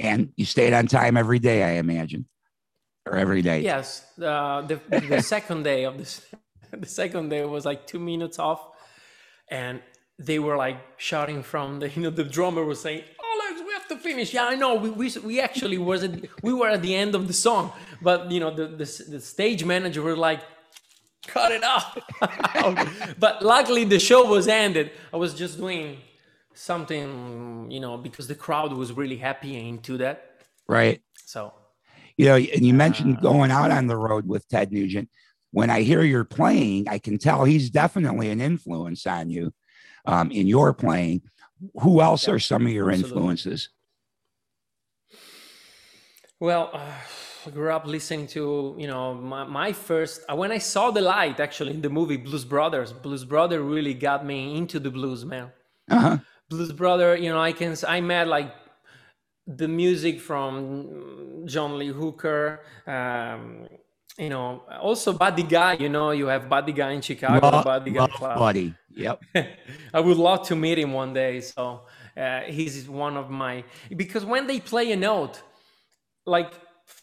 And 0.00 0.32
you 0.36 0.46
stayed 0.46 0.72
on 0.72 0.86
time 0.86 1.18
every 1.18 1.38
day, 1.38 1.62
I 1.62 1.72
imagine, 1.72 2.26
or 3.06 3.16
every 3.16 3.42
day. 3.42 3.60
Yes. 3.60 4.04
Uh, 4.20 4.62
the 4.62 4.80
the 5.08 5.22
second 5.34 5.62
day 5.64 5.84
of 5.84 5.98
this, 5.98 6.24
the 6.72 6.86
second 6.86 7.28
day 7.28 7.44
was 7.44 7.64
like 7.64 7.86
two 7.86 7.98
minutes 7.98 8.38
off, 8.38 8.60
and 9.48 9.82
they 10.18 10.38
were 10.38 10.56
like 10.56 10.78
shouting 10.96 11.42
from 11.42 11.80
the 11.80 11.88
you 11.94 12.02
know 12.02 12.10
the 12.10 12.24
drummer 12.24 12.64
was 12.64 12.80
saying. 12.80 13.02
Alex, 13.34 13.62
we 13.66 13.72
have 13.72 13.88
to 13.88 13.96
finish. 13.96 14.32
Yeah, 14.32 14.46
I 14.46 14.54
know. 14.54 14.74
We, 14.76 14.90
we, 14.90 15.10
we 15.24 15.40
actually 15.40 15.76
was 15.78 16.04
at, 16.04 16.12
we 16.42 16.52
were 16.52 16.68
at 16.68 16.82
the 16.82 16.94
end 16.94 17.14
of 17.14 17.26
the 17.26 17.32
song, 17.32 17.72
but 18.00 18.30
you 18.30 18.40
know 18.40 18.54
the 18.54 18.66
the, 18.66 19.04
the 19.08 19.20
stage 19.20 19.64
manager 19.64 20.02
were 20.02 20.16
like, 20.16 20.40
cut 21.26 21.52
it 21.52 21.64
off. 21.64 21.98
but 23.18 23.42
luckily 23.42 23.84
the 23.84 23.98
show 23.98 24.24
was 24.26 24.48
ended. 24.48 24.92
I 25.12 25.16
was 25.16 25.34
just 25.34 25.58
doing 25.58 25.98
something, 26.54 27.70
you 27.70 27.80
know, 27.80 27.96
because 27.96 28.28
the 28.28 28.34
crowd 28.34 28.72
was 28.72 28.92
really 28.92 29.16
happy 29.16 29.68
into 29.68 29.98
that. 29.98 30.30
Right. 30.66 31.02
So, 31.26 31.52
you 32.16 32.26
know, 32.26 32.36
and 32.36 32.64
you 32.64 32.74
mentioned 32.74 33.20
going 33.20 33.50
out 33.50 33.70
on 33.70 33.86
the 33.86 33.96
road 33.96 34.26
with 34.26 34.48
Ted 34.48 34.72
Nugent. 34.72 35.08
When 35.50 35.70
I 35.70 35.82
hear 35.82 36.02
you're 36.02 36.24
playing, 36.24 36.88
I 36.88 36.98
can 36.98 37.18
tell 37.18 37.44
he's 37.44 37.70
definitely 37.70 38.30
an 38.30 38.40
influence 38.40 39.06
on 39.06 39.30
you 39.30 39.52
um, 40.06 40.30
in 40.30 40.46
your 40.46 40.72
playing. 40.74 41.22
Who 41.80 42.00
else 42.00 42.26
Yeah, 42.26 42.34
are 42.34 42.38
some 42.38 42.66
of 42.66 42.72
your 42.72 42.90
absolutely. 42.90 43.16
influences? 43.18 43.68
well, 46.40 46.70
uh, 46.72 46.92
I 47.46 47.50
grew 47.50 47.70
up 47.70 47.86
listening 47.86 48.26
to, 48.28 48.74
you 48.78 48.86
know, 48.86 49.14
my, 49.14 49.44
my 49.44 49.72
first, 49.72 50.22
uh, 50.30 50.36
when 50.36 50.50
I 50.50 50.58
saw 50.58 50.90
the 50.90 51.00
light 51.00 51.40
actually 51.40 51.72
in 51.74 51.80
the 51.82 51.90
movie 51.90 52.16
Blues 52.16 52.44
Brothers, 52.44 52.92
Blues 52.92 53.24
Brother 53.24 53.62
really 53.62 53.94
got 53.94 54.24
me 54.24 54.56
into 54.56 54.78
the 54.80 54.90
blues, 54.90 55.24
man. 55.24 55.52
Uh-huh. 55.90 56.18
Blues 56.48 56.72
Brother, 56.72 57.16
you 57.16 57.30
know, 57.30 57.40
I 57.40 57.52
can, 57.52 57.76
I 57.86 58.00
met 58.00 58.28
like 58.28 58.52
the 59.46 59.68
music 59.68 60.20
from 60.20 61.44
John 61.46 61.78
Lee 61.78 61.88
Hooker, 61.88 62.60
um, 62.86 63.66
you 64.18 64.28
know, 64.28 64.62
also 64.80 65.12
Buddy 65.12 65.42
Guy, 65.42 65.74
you 65.74 65.88
know, 65.88 66.10
you 66.12 66.26
have 66.26 66.48
Buddy 66.48 66.72
Guy 66.72 66.92
in 66.92 67.00
Chicago, 67.02 67.48
Love- 67.50 67.64
Buddy 67.64 67.90
Guy 67.90 68.06
Club. 68.06 68.38
buddy. 68.38 68.74
Yep. 68.90 69.20
I 69.94 70.00
would 70.00 70.16
love 70.16 70.46
to 70.48 70.56
meet 70.56 70.78
him 70.78 70.92
one 70.92 71.12
day. 71.12 71.40
So 71.40 71.82
uh, 72.16 72.40
he's 72.42 72.88
one 72.88 73.16
of 73.16 73.28
my 73.28 73.64
because 73.96 74.24
when 74.24 74.46
they 74.46 74.60
play 74.60 74.92
a 74.92 74.96
note, 74.96 75.42
like 76.26 76.52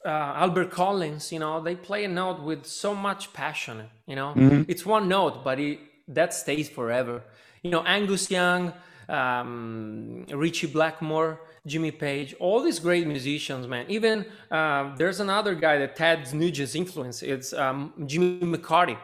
uh, 0.05 0.09
Albert 0.43 0.71
Collins, 0.71 1.31
you 1.33 1.39
know, 1.39 1.61
they 1.61 1.75
play 1.75 2.05
a 2.05 2.07
note 2.07 2.41
with 2.41 2.65
so 2.65 2.95
much 2.95 3.33
passion. 3.33 3.89
You 4.07 4.15
know, 4.15 4.33
Mhm. 4.35 4.65
it's 4.69 4.85
one 4.85 5.07
note, 5.09 5.43
but 5.43 5.59
it 5.59 5.79
that 6.07 6.33
stays 6.33 6.69
forever. 6.69 7.23
You 7.61 7.71
know, 7.71 7.83
Angus 7.83 8.31
Young, 8.31 8.73
um, 9.09 10.25
Ritchie 10.31 10.67
Blackmore, 10.67 11.41
Jimmy 11.67 11.91
Page, 11.91 12.33
all 12.39 12.61
these 12.63 12.79
great 12.79 13.05
musicians, 13.05 13.67
man. 13.67 13.85
Even 13.87 14.25
uh, 14.49 14.95
there's 14.95 15.19
another 15.19 15.53
guy 15.53 15.77
that 15.77 15.95
Ted 15.95 16.25
Nugent's 16.33 16.75
influence. 16.75 17.21
It's 17.21 17.53
um, 17.53 17.93
Jimmy 18.05 18.39
McCarty 18.39 18.97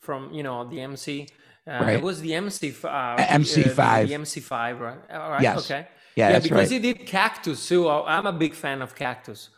from 0.00 0.32
you 0.32 0.42
know 0.42 0.68
the 0.68 0.80
MC. 0.80 1.28
Uh, 1.66 1.78
Right. 1.80 1.94
It 1.94 2.02
was 2.02 2.20
the 2.20 2.34
MC 2.34 2.74
uh, 2.84 3.16
MC 3.18 3.62
five. 3.62 4.04
Uh, 4.04 4.08
the 4.08 4.14
MC5, 4.22 4.80
right? 4.80 4.98
All 5.10 5.30
right. 5.30 5.42
Yes. 5.42 5.64
Okay. 5.64 5.88
Yeah, 6.14 6.32
that's 6.32 6.44
because 6.44 6.70
right. 6.70 6.82
he 6.82 6.92
did 6.92 7.06
Cactus 7.06 7.66
too. 7.66 7.88
I'm 7.88 8.26
a 8.26 8.32
big 8.32 8.54
fan 8.54 8.82
of 8.82 8.94
Cactus. 8.94 9.48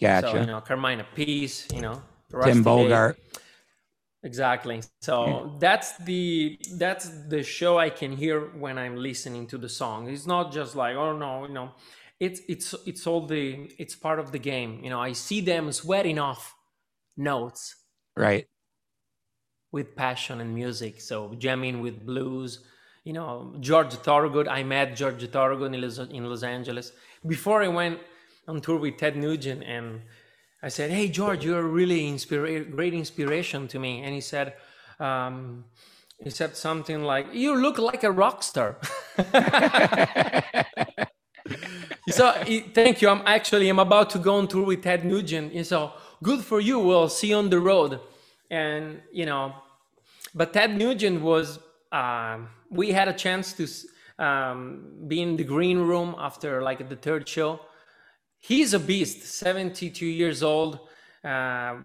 Gotcha. 0.00 0.28
So 0.28 0.40
you 0.40 0.46
know, 0.46 0.60
Carmine 0.60 1.02
Appice. 1.02 1.74
You 1.74 1.80
know, 1.80 2.02
Rusty 2.30 2.52
Tim 2.52 2.62
Day. 2.62 2.70
Bogert. 2.70 3.16
Exactly. 4.22 4.82
So 5.02 5.54
that's 5.58 5.98
the 5.98 6.58
that's 6.78 7.10
the 7.28 7.42
show 7.42 7.78
I 7.78 7.90
can 7.90 8.16
hear 8.16 8.40
when 8.58 8.78
I'm 8.78 8.96
listening 8.96 9.46
to 9.48 9.58
the 9.58 9.68
song. 9.68 10.08
It's 10.08 10.26
not 10.26 10.52
just 10.52 10.74
like 10.74 10.96
oh 10.96 11.16
no, 11.16 11.46
you 11.46 11.52
know, 11.52 11.72
it's 12.26 12.40
it's 12.48 12.74
it's 12.90 13.06
all 13.06 13.26
the 13.26 13.44
it's 13.78 13.94
part 14.06 14.18
of 14.18 14.32
the 14.32 14.38
game. 14.52 14.80
You 14.84 14.90
know, 14.90 15.00
I 15.00 15.12
see 15.12 15.40
them 15.40 15.70
sweating 15.72 16.18
off 16.18 16.54
notes 17.16 17.62
Right. 18.16 18.46
with 19.72 19.94
passion 19.96 20.40
and 20.40 20.54
music. 20.54 21.00
So 21.00 21.34
jamming 21.44 21.80
with 21.80 22.04
blues. 22.06 22.52
You 23.04 23.12
know, 23.12 23.54
George 23.60 23.92
Thorogood. 24.06 24.48
I 24.48 24.62
met 24.62 24.96
George 24.96 25.28
Thorogood 25.30 25.74
in 25.74 25.80
Los, 25.82 25.98
in 25.98 26.24
Los 26.24 26.42
Angeles 26.42 26.92
before 27.26 27.62
I 27.62 27.68
went 27.68 27.98
on 28.48 28.60
tour 28.60 28.78
with 28.78 28.96
Ted 28.96 29.16
Nugent, 29.16 29.62
and 29.62 30.00
I 30.62 30.68
said, 30.70 30.90
"Hey, 30.90 31.08
George, 31.08 31.44
you're 31.44 31.60
a 31.60 31.72
really 31.80 32.00
inspira- 32.10 32.70
great 32.70 32.94
inspiration 32.94 33.68
to 33.68 33.78
me." 33.78 34.02
And 34.04 34.14
he 34.14 34.22
said, 34.22 34.54
um, 35.00 35.64
"He 36.22 36.30
said 36.30 36.56
something 36.56 37.02
like, 37.04 37.26
you 37.34 37.54
look 37.60 37.78
like 37.78 38.04
a 38.04 38.10
rock 38.12 38.42
star." 38.42 38.78
so 42.08 42.32
thank 42.74 43.02
you. 43.02 43.08
I'm 43.08 43.22
actually 43.26 43.68
I'm 43.68 43.78
about 43.78 44.10
to 44.10 44.18
go 44.18 44.36
on 44.36 44.48
tour 44.48 44.64
with 44.64 44.82
Ted 44.82 45.04
Nugent, 45.04 45.52
and 45.52 45.66
so 45.66 45.92
good 46.22 46.40
for 46.40 46.60
you. 46.60 46.78
We'll 46.78 47.08
see 47.08 47.28
you 47.28 47.36
on 47.36 47.50
the 47.50 47.60
road, 47.60 48.00
and 48.50 49.00
you 49.12 49.26
know, 49.26 49.54
but 50.34 50.52
Ted 50.52 50.76
Nugent 50.76 51.20
was. 51.22 51.58
Um, 51.92 52.48
we 52.74 52.90
had 52.90 53.06
a 53.06 53.12
chance 53.12 53.52
to 53.52 53.68
um, 54.22 55.06
be 55.06 55.22
in 55.22 55.36
the 55.36 55.44
green 55.44 55.78
room 55.78 56.14
after 56.18 56.62
like 56.62 56.88
the 56.88 56.96
third 56.96 57.28
show. 57.28 57.60
He's 58.38 58.74
a 58.74 58.80
beast, 58.80 59.22
72 59.24 60.04
years 60.04 60.42
old. 60.42 60.80
Uh, 61.24 61.76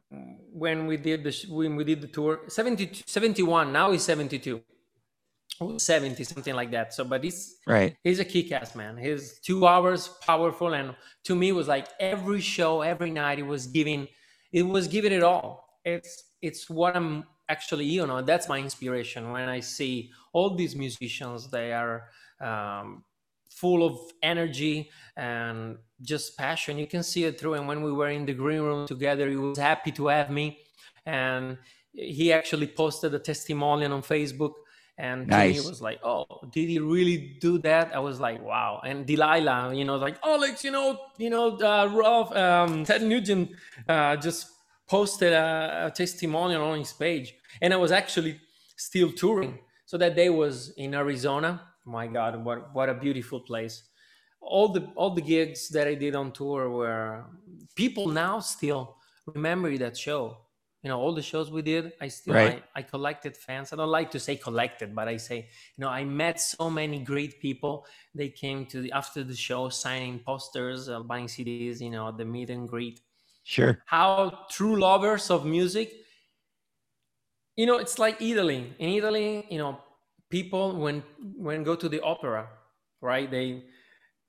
when 0.52 0.88
we 0.88 0.98
did 0.98 1.24
the 1.24 1.34
when 1.50 1.78
we 1.78 1.86
did 1.86 2.02
the 2.02 2.08
tour, 2.08 2.42
70, 2.48 3.04
71. 3.06 3.72
Now 3.72 3.92
he's 3.92 4.04
72, 4.04 4.58
or 4.58 4.62
70, 5.78 6.24
something 6.24 6.56
like 6.56 6.72
that. 6.72 6.94
So, 6.94 7.04
but 7.04 7.24
he's 7.24 7.58
right. 7.68 7.96
he's 8.04 8.20
a 8.20 8.26
kick-ass 8.26 8.76
man 8.76 8.98
he's 8.98 9.40
two 9.40 9.68
hours 9.68 10.10
powerful 10.26 10.74
and 10.74 10.96
to 11.24 11.36
me 11.36 11.50
it 11.50 11.56
was 11.56 11.68
like 11.68 11.88
every 12.00 12.42
show 12.42 12.82
every 12.82 13.12
night 13.12 13.40
it 13.40 13.46
was 13.46 13.68
giving 13.68 14.08
it 14.52 14.64
was 14.64 14.88
giving 14.88 15.12
it 15.12 15.24
all 15.24 15.80
it's 15.86 16.24
it's 16.42 16.70
what 16.70 16.96
i'm 16.96 17.24
actually 17.50 17.86
you 17.86 18.06
know 18.06 18.22
that's 18.22 18.48
my 18.48 18.60
inspiration 18.60 19.32
when 19.32 19.50
i 19.50 19.60
see 19.60 20.12
all 20.34 20.56
these 20.56 20.76
musicians 20.76 21.50
they 21.50 21.74
are 21.74 22.10
um, 22.42 23.04
full 23.50 23.86
of 23.86 24.00
energy 24.24 24.90
and 25.18 25.78
just 26.02 26.38
passion 26.38 26.78
you 26.78 26.88
can 26.88 27.04
see 27.04 27.26
it 27.26 27.40
through 27.40 27.56
and 27.56 27.68
when 27.68 27.82
we 27.82 27.92
were 27.92 28.10
in 28.10 28.26
the 28.26 28.34
green 28.34 28.62
room 28.62 28.88
together 28.88 29.30
he 29.30 29.36
was 29.36 29.58
happy 29.58 29.92
to 29.92 30.08
have 30.08 30.30
me 30.30 30.60
and 31.06 31.58
he 31.92 32.32
actually 32.32 32.68
posted 32.68 33.14
a 33.14 33.20
testimonial 33.20 33.94
on 33.94 34.02
facebook 34.02 34.54
and 35.00 35.28
Nice. 35.28 35.66
was 35.66 35.82
like 35.82 36.00
oh 36.04 36.26
did 36.52 36.68
he 36.70 36.78
really 36.80 37.18
do 37.40 37.58
that? 37.60 37.96
I 37.96 38.00
was 38.00 38.20
like 38.20 38.40
wow. 38.44 38.82
And 38.86 39.08
delilah 39.08 39.74
you 39.80 39.86
know 39.86 39.96
like 39.96 40.18
alex 40.24 40.64
you 40.64 40.72
know 40.72 40.88
you 41.18 41.30
know 41.30 41.58
uh, 41.58 41.90
Ralph, 42.00 42.32
um, 42.36 42.84
ted 42.84 43.02
nugent 43.02 43.50
uh, 43.88 44.16
just 44.18 44.42
posted 44.88 45.32
a, 45.34 45.88
a 45.88 45.92
testimonial 45.92 46.64
on 46.72 46.80
his 46.80 46.94
page. 46.94 47.34
And 47.62 47.74
i 47.74 47.78
was 47.78 47.92
actually 47.92 48.40
still 48.76 49.12
touring. 49.12 49.58
So 49.86 49.98
that 49.98 50.16
day 50.16 50.30
was 50.30 50.56
in 50.84 50.94
arizona. 50.94 51.52
My 51.86 52.06
god 52.08 52.44
what 52.46 52.60
what 52.76 52.90
a 52.90 52.94
beautiful 53.06 53.40
place. 53.40 53.76
All 54.42 54.68
the 54.76 54.84
all 54.96 55.12
the 55.20 55.22
gigs 55.34 55.70
that 55.70 55.88
i 55.88 55.96
did 55.96 56.14
on 56.16 56.32
tour 56.32 56.70
were 56.70 57.26
people 57.76 58.08
now 58.08 58.40
still 58.42 58.82
remember 59.36 59.70
that 59.78 59.96
show 59.98 60.38
you 60.84 60.90
know 60.90 61.00
all 61.00 61.14
the 61.14 61.22
shows 61.22 61.52
we 61.52 61.62
did 61.62 61.92
i 62.02 62.08
still 62.08 62.34
Right. 62.36 62.64
I, 62.76 62.80
I 62.80 62.82
collected 62.84 63.36
fans. 63.36 63.74
I 63.74 63.76
don't 63.76 63.90
like 63.90 64.12
to 64.12 64.20
say 64.20 64.36
collected 64.38 64.96
but 64.96 65.08
i 65.08 65.18
say 65.18 65.38
you 65.76 65.82
know 65.82 65.90
i 65.90 66.04
met 66.04 66.40
so 66.40 66.70
many 66.70 67.00
great 67.00 67.42
people. 67.42 67.86
They 68.16 68.30
came 68.30 68.66
to 68.68 68.82
the 68.82 68.92
after 68.92 69.24
the 69.24 69.36
show 69.36 69.70
signing 69.70 70.20
posters 70.20 70.88
uh, 70.90 71.02
buying 71.02 71.28
cds 71.28 71.82
you 71.82 71.90
know 71.92 72.12
the 72.12 72.26
meet 72.26 72.50
and 72.50 72.68
greet. 72.68 73.02
Sure. 73.44 73.82
how 73.86 74.46
true 74.50 74.80
lovers 74.80 75.32
of 75.32 75.44
music 75.46 75.92
you 77.56 77.66
know 77.66 77.78
it's 77.78 77.98
like 78.00 78.22
italy. 78.22 78.74
In 78.80 78.90
italy 78.90 79.46
you 79.50 79.58
know 79.58 79.80
people 80.30 80.76
when 80.78 81.04
when 81.36 81.64
go 81.64 81.76
to 81.76 81.90
the 81.90 82.00
opera 82.02 82.48
right 83.02 83.30
they 83.32 83.64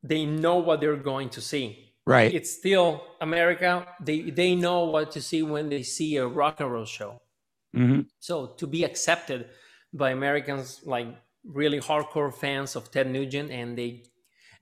they 0.03 0.25
know 0.25 0.57
what 0.57 0.81
they're 0.81 0.97
going 0.97 1.29
to 1.29 1.41
see 1.41 1.90
Right. 2.11 2.35
it's 2.35 2.53
still 2.61 3.03
america 3.21 3.87
they 4.01 4.19
they 4.41 4.55
know 4.55 4.85
what 4.85 5.11
to 5.13 5.21
see 5.23 5.43
when 5.43 5.69
they 5.69 5.83
see 5.83 6.17
a 6.17 6.27
rock 6.27 6.61
and 6.61 6.71
roll 6.73 6.85
show 6.85 7.21
hmm 7.73 8.01
so 8.19 8.35
to 8.59 8.67
be 8.67 8.85
accepted 8.85 9.41
by 9.93 10.11
Americans, 10.11 10.81
like 10.85 11.09
really 11.45 11.81
hardcore 11.81 12.33
fans 12.33 12.77
of 12.77 12.91
Ted 12.91 13.11
Nugent, 13.11 13.51
and 13.51 13.77
they 13.77 14.05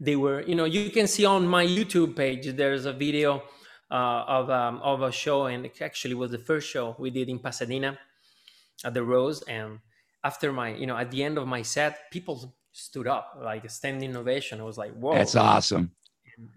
they 0.01 0.17
were, 0.17 0.43
you 0.43 0.55
know, 0.55 0.65
you 0.65 0.91
can 0.91 1.07
see 1.07 1.25
on 1.25 1.47
my 1.47 1.67
YouTube 1.67 2.17
page 2.17 2.47
there's 2.57 2.85
a 2.87 2.93
video 2.93 3.43
uh, 3.91 4.25
of 4.27 4.51
um, 4.51 4.81
of 4.83 5.03
a 5.03 5.13
show, 5.13 5.47
and 5.47 5.67
it 5.67 5.81
actually 5.83 6.15
was 6.15 6.31
the 6.31 6.39
first 6.39 6.69
show 6.69 6.97
we 6.99 7.11
did 7.11 7.29
in 7.29 7.39
Pasadena 7.39 7.99
at 8.85 8.95
the 8.95 9.03
Rose, 9.03 9.43
and 9.43 9.81
after 10.25 10.53
my, 10.53 10.75
you 10.75 10.87
know, 10.87 10.97
at 10.97 11.11
the 11.11 11.23
end 11.23 11.39
of 11.39 11.47
my 11.47 11.63
set, 11.63 12.11
people 12.11 12.55
stood 12.73 13.07
up 13.07 13.39
like 13.43 13.65
a 13.65 13.69
standing 13.69 14.15
ovation. 14.17 14.61
I 14.61 14.65
was 14.65 14.79
like, 14.79 14.93
whoa, 14.93 15.15
That's 15.15 15.35
awesome. 15.35 15.91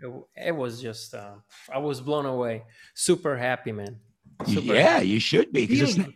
It, 0.02 0.12
it 0.50 0.56
was 0.56 0.82
just, 0.82 1.14
uh, 1.14 1.36
I 1.74 1.78
was 1.78 2.02
blown 2.02 2.26
away, 2.26 2.64
super 2.94 3.38
happy, 3.38 3.72
man. 3.72 4.00
Super 4.46 4.74
yeah, 4.74 5.02
you 5.02 5.20
should 5.20 5.52
be. 5.52 5.68
not- 5.98 6.10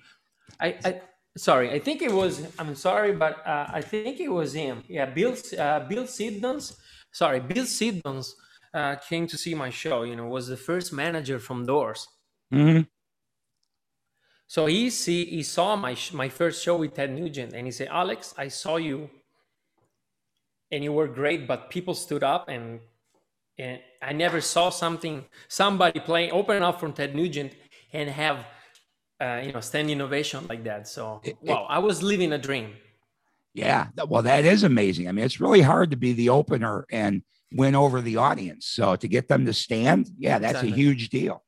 I, 0.60 0.68
I 0.86 1.02
sorry, 1.38 1.72
I 1.72 1.80
think 1.80 2.02
it 2.02 2.12
was. 2.12 2.34
I'm 2.58 2.76
sorry, 2.76 3.12
but 3.14 3.46
uh, 3.46 3.68
I 3.70 3.82
think 3.82 4.20
it 4.20 4.30
was 4.30 4.54
him. 4.54 4.84
Yeah, 4.88 5.06
Bill 5.06 5.36
uh, 5.60 5.80
Bill 5.82 6.08
Siddons. 6.08 6.78
Sorry, 7.12 7.40
Bill 7.40 7.66
Siddons 7.66 8.36
uh, 8.74 8.96
came 8.96 9.28
to 9.28 9.38
see 9.38 9.54
my 9.54 9.70
show. 9.70 10.04
You 10.04 10.16
know, 10.16 10.28
was 10.28 10.48
the 10.48 10.58
first 10.58 10.94
manager 10.94 11.40
from 11.40 11.66
Doors. 11.66 12.08
Mhm. 12.54 12.88
So 14.48 14.66
he 14.68 14.90
see 14.90 15.26
he 15.26 15.44
saw 15.44 15.76
my 15.76 15.94
sh- 15.96 16.14
my 16.14 16.30
first 16.30 16.64
show 16.64 16.78
with 16.78 16.94
Ted 16.94 17.12
Nugent, 17.12 17.54
and 17.54 17.68
he 17.68 17.72
said, 17.72 17.90
"Alex, 17.90 18.34
I 18.38 18.48
saw 18.48 18.78
you, 18.78 19.10
and 20.72 20.84
you 20.84 20.94
were 20.94 21.08
great, 21.08 21.48
but 21.48 21.70
people 21.70 21.94
stood 21.94 22.24
up, 22.24 22.48
and 22.48 22.80
and 23.58 23.80
I 24.02 24.14
never 24.14 24.42
saw 24.42 24.70
something 24.70 25.26
somebody 25.48 26.00
playing 26.00 26.32
open 26.32 26.64
up 26.64 26.80
from 26.80 26.94
Ted 26.94 27.16
Nugent 27.16 27.54
and 27.94 28.10
have." 28.10 28.46
Uh, 29.22 29.42
you 29.46 29.54
know, 29.54 29.62
standing 29.62 30.02
ovation 30.02 30.46
like 30.50 30.66
that. 30.66 30.90
So, 30.90 31.22
It- 31.24 31.38
it- 31.42 31.50
wow, 31.50 31.66
I 31.70 31.80
was 31.80 32.04
living 32.04 32.34
a 32.34 32.38
dream. 32.38 32.76
Yeah. 33.54 33.88
Well, 34.10 34.24
that 34.24 34.44
is 34.44 34.64
amazing. 34.64 35.08
I 35.08 35.14
mean, 35.14 35.24
it's 35.24 35.40
really 35.40 35.62
hard 35.62 35.92
to 35.92 35.96
be 35.96 36.12
the 36.12 36.28
opener 36.28 36.86
and 36.92 37.24
win 37.54 37.76
over 37.76 38.02
the 38.02 38.18
audience. 38.18 38.66
So 38.66 38.98
to 38.98 39.08
get 39.08 39.30
them 39.30 39.46
to 39.46 39.54
stand, 39.54 40.10
yeah, 40.18 40.38
that's 40.38 40.56
exactly. 40.56 40.74
a 40.74 40.76
huge 40.76 41.08
deal. 41.10 41.46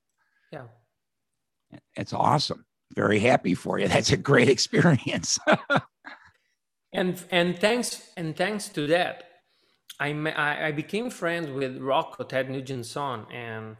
Yeah. 0.53 0.67
It's 1.97 2.13
awesome. 2.13 2.65
Very 2.95 3.19
happy 3.19 3.53
for 3.53 3.77
you. 3.79 3.87
That's 3.95 4.13
a 4.13 4.17
great 4.17 4.47
experience. 4.47 5.37
and 6.93 7.21
and 7.29 7.59
thanks 7.59 8.11
and 8.15 8.33
thanks 8.35 8.69
to 8.69 8.87
that, 8.87 9.25
I, 9.99 10.67
I 10.67 10.71
became 10.71 11.09
friends 11.09 11.49
with 11.49 11.77
Rocco 11.77 12.23
Ted 12.23 12.49
Nugent's 12.49 12.89
son, 12.89 13.25
and 13.31 13.77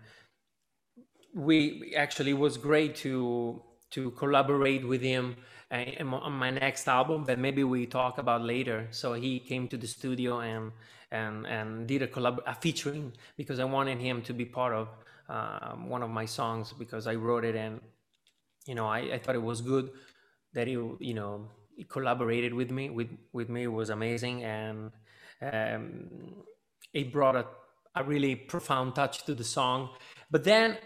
we 1.33 1.93
actually 1.95 2.33
was 2.33 2.57
great 2.57 2.95
to 2.97 3.61
to 3.91 4.11
collaborate 4.11 4.85
with 4.85 5.01
him 5.01 5.37
uh, 5.71 5.85
on 6.03 6.33
my 6.33 6.49
next 6.49 6.87
album 6.87 7.23
that 7.25 7.39
maybe 7.39 7.63
we 7.63 7.85
talk 7.85 8.17
about 8.17 8.41
later. 8.41 8.87
So 8.91 9.13
he 9.13 9.39
came 9.39 9.67
to 9.69 9.77
the 9.77 9.87
studio 9.87 10.39
and 10.39 10.71
and 11.11 11.45
and 11.47 11.87
did 11.87 12.01
a 12.01 12.07
collab 12.07 12.39
a 12.45 12.55
featuring 12.55 13.13
because 13.37 13.59
I 13.59 13.65
wanted 13.65 13.99
him 13.99 14.21
to 14.23 14.33
be 14.33 14.45
part 14.45 14.73
of 14.73 14.89
uh, 15.29 15.73
one 15.75 16.03
of 16.03 16.09
my 16.09 16.25
songs 16.25 16.73
because 16.73 17.07
I 17.07 17.15
wrote 17.15 17.45
it 17.45 17.55
and 17.55 17.79
you 18.65 18.75
know 18.75 18.87
I, 18.87 18.99
I 19.13 19.19
thought 19.19 19.35
it 19.35 19.41
was 19.41 19.61
good 19.61 19.91
that 20.53 20.67
he 20.67 20.73
you 20.73 21.13
know 21.13 21.49
he 21.75 21.83
collaborated 21.83 22.53
with 22.53 22.71
me 22.71 22.89
with 22.89 23.09
with 23.31 23.49
me 23.49 23.63
it 23.63 23.71
was 23.71 23.89
amazing 23.89 24.43
and 24.43 24.91
um, 25.41 26.09
it 26.93 27.11
brought 27.11 27.35
a, 27.35 27.45
a 27.95 28.03
really 28.03 28.35
profound 28.35 28.95
touch 28.95 29.25
to 29.25 29.35
the 29.35 29.43
song 29.43 29.89
but 30.29 30.43
then 30.43 30.77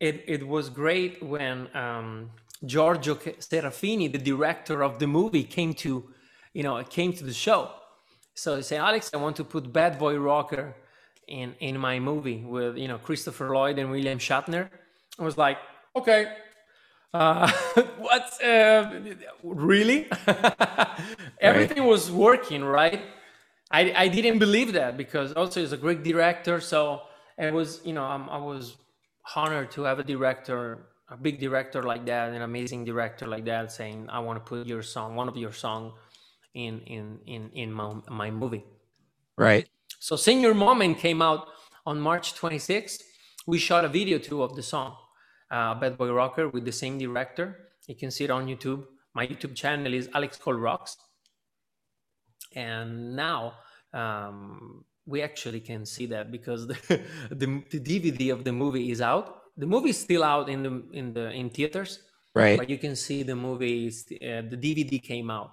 it, 0.00 0.24
it 0.26 0.46
was 0.46 0.68
great 0.68 1.22
when 1.22 1.74
um, 1.74 2.30
Giorgio 2.64 3.14
Serafini, 3.14 4.10
the 4.10 4.18
director 4.18 4.82
of 4.82 4.98
the 4.98 5.06
movie, 5.06 5.42
came 5.42 5.74
to, 5.74 6.04
you 6.52 6.62
know, 6.62 6.82
came 6.84 7.12
to 7.14 7.24
the 7.24 7.32
show. 7.32 7.70
So 8.34 8.56
he 8.56 8.62
said, 8.62 8.80
Alex, 8.80 9.10
I 9.14 9.16
want 9.16 9.36
to 9.36 9.44
put 9.44 9.72
Bad 9.72 9.98
Boy 9.98 10.16
Rocker 10.16 10.76
in 11.26 11.54
in 11.58 11.78
my 11.78 11.98
movie 11.98 12.44
with 12.44 12.76
you 12.76 12.86
know 12.86 12.98
Christopher 12.98 13.48
Lloyd 13.52 13.78
and 13.78 13.90
William 13.90 14.18
Shatner. 14.18 14.68
I 15.18 15.24
was 15.24 15.36
like, 15.38 15.58
okay, 15.96 16.32
uh, 17.14 17.50
what? 17.98 18.44
Uh, 18.44 19.00
really? 19.42 20.06
Everything 21.40 21.82
right. 21.82 21.88
was 21.88 22.10
working, 22.10 22.62
right? 22.62 23.00
I 23.70 23.92
I 24.04 24.08
didn't 24.08 24.38
believe 24.38 24.72
that 24.74 24.96
because 24.96 25.32
also 25.32 25.60
he's 25.60 25.72
a 25.72 25.76
great 25.76 26.02
director. 26.02 26.60
So 26.60 27.02
it 27.38 27.52
was, 27.52 27.80
you 27.84 27.92
know, 27.92 28.04
I'm, 28.04 28.28
I 28.28 28.38
was 28.38 28.76
honored 29.34 29.70
to 29.72 29.82
have 29.82 29.98
a 29.98 30.04
director 30.04 30.86
a 31.08 31.16
big 31.16 31.38
director 31.38 31.82
like 31.82 32.04
that, 32.06 32.32
an 32.32 32.42
amazing 32.42 32.84
director 32.84 33.26
like 33.26 33.44
that, 33.44 33.70
saying, 33.70 34.08
"I 34.10 34.18
want 34.18 34.36
to 34.38 34.48
put 34.48 34.66
your 34.66 34.82
song, 34.82 35.14
one 35.14 35.28
of 35.28 35.36
your 35.36 35.52
song, 35.52 35.92
in 36.54 36.80
in 36.80 37.18
in 37.26 37.50
in 37.54 37.72
my, 37.72 37.94
my 38.08 38.30
movie." 38.30 38.64
Right. 39.36 39.68
So, 40.00 40.16
Senior 40.16 40.54
Moment 40.54 40.98
came 40.98 41.22
out 41.22 41.48
on 41.84 42.00
March 42.00 42.34
26th. 42.34 43.02
We 43.46 43.58
shot 43.58 43.84
a 43.84 43.88
video 43.88 44.18
too 44.18 44.42
of 44.42 44.56
the 44.56 44.62
song, 44.62 44.96
uh, 45.50 45.74
"Bad 45.74 45.96
Boy 45.96 46.10
Rocker" 46.10 46.48
with 46.48 46.64
the 46.64 46.72
same 46.72 46.98
director. 46.98 47.70
You 47.86 47.94
can 47.94 48.10
see 48.10 48.24
it 48.24 48.30
on 48.30 48.46
YouTube. 48.46 48.84
My 49.14 49.26
YouTube 49.26 49.54
channel 49.54 49.94
is 49.94 50.08
Alex 50.12 50.36
Cole 50.36 50.54
Rocks, 50.54 50.96
and 52.54 53.16
now. 53.16 53.54
Um, 53.92 54.84
we 55.08 55.22
actually 55.22 55.60
can 55.60 55.86
see 55.86 56.06
that 56.06 56.32
because 56.32 56.66
the, 56.88 57.00
the, 57.30 57.62
the 57.70 57.80
DVD 57.80 58.32
of 58.32 58.42
the 58.42 58.52
movie 58.52 58.90
is 58.90 59.00
out. 59.00 59.42
The 59.56 59.66
movie 59.66 59.90
is 59.90 59.98
still 59.98 60.24
out 60.24 60.48
in 60.48 60.62
the 60.62 60.82
in 60.92 61.14
the 61.14 61.30
in 61.30 61.48
theaters 61.48 62.00
right. 62.36 62.58
but 62.58 62.70
you 62.70 62.78
can 62.78 62.94
see 62.94 63.22
the 63.22 63.34
movie 63.34 63.88
uh, 63.88 64.42
the 64.52 64.58
dvd 64.64 65.02
came 65.02 65.30
out 65.30 65.52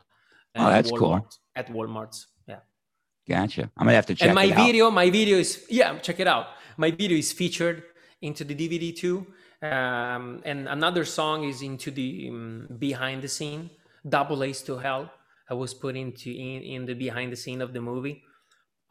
oh 0.55 0.69
that's 0.69 0.91
Walmart, 0.91 0.99
cool 0.99 1.29
at 1.55 1.67
walmart's 1.71 2.27
yeah. 2.47 2.59
Gotcha. 3.27 3.71
I'm 3.77 3.85
gonna 3.85 3.95
have 3.95 4.05
to 4.07 4.15
check 4.15 4.27
and 4.27 4.35
my 4.35 4.51
video 4.51 4.91
my 4.91 5.09
video 5.09 5.37
is 5.37 5.65
yeah 5.69 5.97
check 5.99 6.19
it 6.19 6.27
out. 6.27 6.47
My 6.75 6.91
video 6.91 7.17
is 7.17 7.31
featured 7.31 7.83
into 8.21 8.43
the 8.43 8.55
dvd 8.55 8.95
too. 8.95 9.27
Um, 9.61 10.41
and 10.43 10.67
another 10.67 11.05
song 11.05 11.45
is 11.45 11.61
into 11.61 11.89
the 11.89 12.27
um, 12.29 12.67
behind 12.77 13.21
the 13.21 13.29
scene 13.29 13.69
double 14.07 14.43
ace 14.43 14.61
to 14.63 14.77
hell 14.77 15.09
i 15.49 15.53
was 15.53 15.73
put 15.73 15.95
into 15.95 16.29
in, 16.29 16.61
in 16.61 16.85
the 16.85 16.93
behind 16.93 17.31
the 17.31 17.35
scene 17.35 17.61
of 17.61 17.73
the 17.73 17.81
movie 17.81 18.23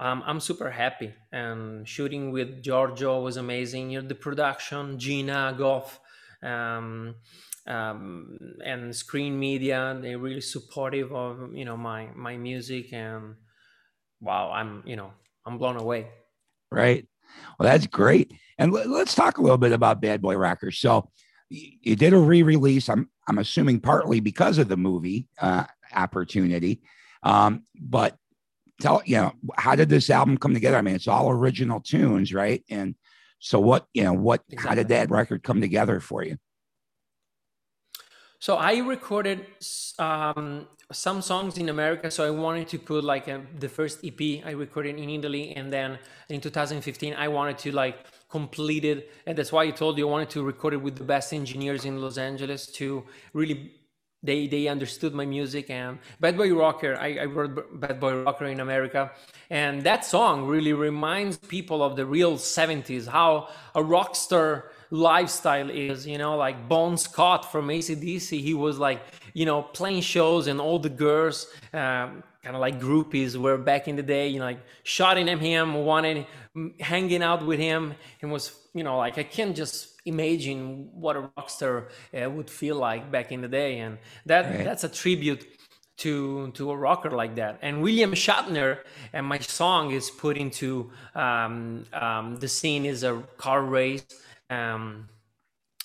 um, 0.02 0.22
I'm 0.26 0.40
super 0.40 0.70
happy. 0.70 1.14
And 1.30 1.86
shooting 1.86 2.32
with 2.32 2.60
Giorgio 2.60 3.20
was 3.20 3.36
amazing. 3.36 3.90
You 3.90 4.02
know, 4.02 4.08
the 4.08 4.16
production, 4.16 4.98
Gina 4.98 5.54
Goff, 5.56 6.00
um, 6.42 7.14
um, 7.68 8.36
and 8.64 8.94
Screen 8.94 9.38
Media, 9.38 9.96
they're 10.02 10.18
really 10.18 10.40
supportive 10.40 11.12
of 11.12 11.54
you 11.54 11.64
know 11.64 11.76
my 11.76 12.08
my 12.16 12.36
music. 12.36 12.92
And 12.92 13.36
wow, 14.20 14.50
I'm 14.50 14.82
you 14.84 14.96
know 14.96 15.12
I'm 15.46 15.56
blown 15.56 15.76
away. 15.76 16.08
Right. 16.72 17.06
Well, 17.58 17.68
that's 17.68 17.86
great. 17.86 18.32
And 18.58 18.74
l- 18.74 18.88
let's 18.88 19.14
talk 19.14 19.38
a 19.38 19.42
little 19.42 19.58
bit 19.58 19.72
about 19.72 20.00
Bad 20.00 20.20
Boy 20.20 20.34
Rockers. 20.34 20.78
So 20.78 21.10
you 21.48 21.94
did 21.94 22.12
a 22.12 22.18
re-release. 22.18 22.88
I'm 22.88 23.08
I'm 23.28 23.38
assuming 23.38 23.78
partly 23.78 24.18
because 24.18 24.58
of 24.58 24.68
the 24.68 24.76
movie 24.76 25.28
uh, 25.40 25.64
opportunity, 25.94 26.80
um, 27.22 27.62
but 27.80 28.16
tell 28.80 29.02
you 29.04 29.16
know 29.16 29.32
how 29.56 29.74
did 29.74 29.88
this 29.88 30.10
album 30.10 30.36
come 30.38 30.54
together? 30.54 30.76
I 30.76 30.82
mean, 30.82 30.94
it's 30.94 31.08
all 31.08 31.30
original 31.30 31.80
tunes, 31.80 32.32
right? 32.34 32.64
And 32.70 32.94
so 33.38 33.60
what 33.60 33.86
you 33.94 34.04
know 34.04 34.12
what 34.12 34.42
exactly. 34.48 34.68
how 34.68 34.74
did 34.74 34.88
that 34.88 35.10
record 35.10 35.42
come 35.42 35.60
together 35.60 36.00
for 36.00 36.24
you? 36.24 36.36
So 38.38 38.56
I 38.56 38.78
recorded 38.78 39.46
um, 40.00 40.66
some 40.90 41.22
songs 41.22 41.58
in 41.58 41.68
America. 41.68 42.10
So 42.10 42.26
I 42.26 42.30
wanted 42.30 42.66
to 42.68 42.78
put 42.80 43.04
like 43.04 43.28
a, 43.28 43.40
the 43.60 43.68
first 43.68 44.04
EP 44.04 44.44
I 44.44 44.50
recorded 44.50 44.98
in 44.98 45.08
Italy, 45.10 45.52
and 45.54 45.72
then 45.72 45.98
in 46.28 46.40
2015 46.40 47.14
I 47.14 47.28
wanted 47.28 47.58
to 47.58 47.70
like 47.70 47.98
complete 48.28 48.84
it, 48.84 49.12
and 49.26 49.38
that's 49.38 49.52
why 49.52 49.64
I 49.64 49.70
told 49.70 49.96
you 49.96 50.08
I 50.08 50.10
wanted 50.10 50.30
to 50.30 50.42
record 50.42 50.74
it 50.74 50.78
with 50.78 50.96
the 50.96 51.04
best 51.04 51.32
engineers 51.32 51.84
in 51.84 52.00
Los 52.00 52.18
Angeles 52.18 52.66
to 52.78 53.04
really 53.32 53.74
they 54.22 54.46
they 54.46 54.68
understood 54.68 55.14
my 55.14 55.26
music 55.26 55.68
and 55.70 55.98
bad 56.20 56.36
boy 56.36 56.54
rocker 56.54 56.96
I, 56.96 57.18
I 57.22 57.24
wrote 57.24 57.80
bad 57.80 57.98
boy 58.00 58.22
rocker 58.22 58.46
in 58.46 58.60
america 58.60 59.10
and 59.50 59.82
that 59.82 60.04
song 60.04 60.46
really 60.46 60.72
reminds 60.72 61.36
people 61.36 61.82
of 61.82 61.96
the 61.96 62.06
real 62.06 62.36
70s 62.36 63.06
how 63.06 63.48
a 63.74 63.82
rock 63.82 64.14
star 64.14 64.70
lifestyle 64.90 65.70
is 65.70 66.06
you 66.06 66.18
know 66.18 66.36
like 66.36 66.68
bon 66.68 66.96
scott 66.96 67.50
from 67.50 67.68
acdc 67.68 68.40
he 68.40 68.54
was 68.54 68.78
like 68.78 69.02
you 69.34 69.46
know 69.46 69.62
playing 69.62 70.02
shows 70.02 70.46
and 70.46 70.60
all 70.60 70.78
the 70.78 70.90
girls 70.90 71.46
um, 71.72 72.22
kind 72.42 72.56
of 72.56 72.60
like 72.60 72.80
groupies 72.80 73.36
were 73.36 73.56
back 73.56 73.88
in 73.88 73.96
the 73.96 74.02
day 74.02 74.28
you 74.28 74.38
know 74.38 74.44
like 74.44 74.60
shouting 74.84 75.28
at 75.28 75.38
him 75.38 75.74
wanting 75.74 76.26
hanging 76.80 77.22
out 77.22 77.44
with 77.46 77.58
him. 77.58 77.94
And 78.20 78.30
was 78.30 78.52
you 78.74 78.84
know 78.84 78.98
like 78.98 79.18
i 79.18 79.22
can't 79.22 79.56
just 79.56 79.91
imagine 80.04 80.88
what 80.92 81.16
a 81.16 81.20
rock 81.36 81.48
star 81.48 81.88
uh, 82.14 82.28
would 82.28 82.50
feel 82.50 82.76
like 82.76 83.10
back 83.10 83.32
in 83.32 83.40
the 83.40 83.48
day 83.48 83.78
and 83.78 83.98
that 84.26 84.44
right. 84.46 84.64
that's 84.64 84.84
a 84.84 84.88
tribute 84.88 85.46
to 85.98 86.50
to 86.52 86.70
a 86.70 86.76
rocker 86.76 87.10
like 87.10 87.36
that. 87.36 87.58
And 87.62 87.82
william 87.82 88.12
shatner 88.12 88.78
and 89.12 89.26
my 89.26 89.38
song 89.38 89.92
is 89.92 90.10
put 90.10 90.36
into 90.36 90.90
um, 91.14 91.84
um, 91.92 92.36
the 92.36 92.48
scene 92.48 92.84
is 92.84 93.04
a 93.04 93.22
car 93.36 93.62
race. 93.62 94.04
Um, 94.50 95.08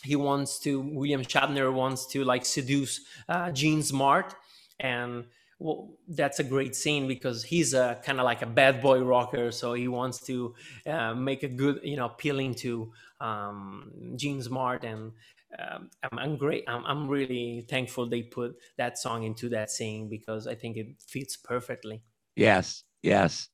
he 0.03 0.15
wants 0.15 0.59
to 0.59 0.79
william 0.79 1.21
shatner 1.21 1.71
wants 1.71 2.07
to 2.07 2.23
like 2.23 2.45
seduce 2.45 3.01
uh, 3.29 3.51
jean 3.51 3.83
smart. 3.83 4.35
And 4.79 5.25
well, 5.59 5.89
that's 6.07 6.39
a 6.39 6.43
great 6.43 6.75
scene 6.75 7.07
because 7.07 7.43
he's 7.43 7.73
a 7.73 7.99
kind 8.03 8.19
of 8.19 8.25
like 8.25 8.43
a 8.43 8.45
bad 8.45 8.81
boy 8.81 8.99
rocker 8.99 9.51
so 9.51 9.73
he 9.73 9.87
wants 9.87 10.19
to 10.21 10.53
uh, 10.85 11.15
make 11.15 11.43
a 11.43 11.47
good 11.47 11.79
you 11.83 11.95
know 11.95 12.05
appealing 12.05 12.53
to 12.55 12.91
um, 13.19 13.91
Jean 14.15 14.41
Smart, 14.41 14.83
and 14.83 15.11
um, 15.57 15.89
I'm, 16.03 16.19
I'm, 16.19 16.37
great. 16.37 16.63
I'm, 16.67 16.83
I'm 16.85 17.07
really 17.07 17.65
thankful 17.69 18.07
they 18.07 18.23
put 18.23 18.55
that 18.77 18.97
song 18.97 19.23
into 19.23 19.49
that 19.49 19.71
scene 19.71 20.09
because 20.09 20.47
I 20.47 20.55
think 20.55 20.77
it 20.77 20.87
fits 20.99 21.37
perfectly. 21.37 22.03
Yes, 22.35 22.83
yes. 23.01 23.49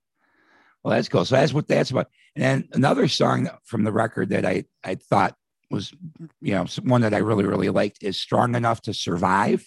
Well, 0.83 0.95
that's 0.95 1.07
cool. 1.07 1.25
So 1.25 1.35
that's 1.35 1.53
what 1.53 1.67
that's 1.67 1.91
about. 1.91 2.09
And 2.35 2.43
then 2.43 2.69
another 2.73 3.07
song 3.07 3.49
from 3.63 3.83
the 3.83 3.91
record 3.91 4.29
that 4.29 4.45
I 4.45 4.65
I 4.83 4.95
thought 4.95 5.35
was, 5.71 5.93
you 6.41 6.53
know, 6.53 6.65
one 6.83 7.01
that 7.01 7.13
I 7.13 7.19
really 7.19 7.45
really 7.45 7.69
liked 7.69 8.03
is 8.03 8.19
"Strong 8.19 8.55
Enough 8.55 8.81
to 8.83 8.93
Survive." 8.93 9.65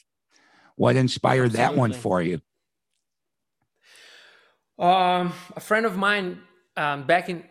What 0.76 0.96
inspired 0.96 1.46
Absolutely. 1.46 1.74
that 1.74 1.76
one 1.76 1.92
for 1.92 2.22
you? 2.22 2.40
Um, 4.78 5.32
a 5.56 5.60
friend 5.60 5.86
of 5.86 5.96
mine 5.96 6.40
um, 6.76 7.04
back 7.04 7.30
in 7.30 7.42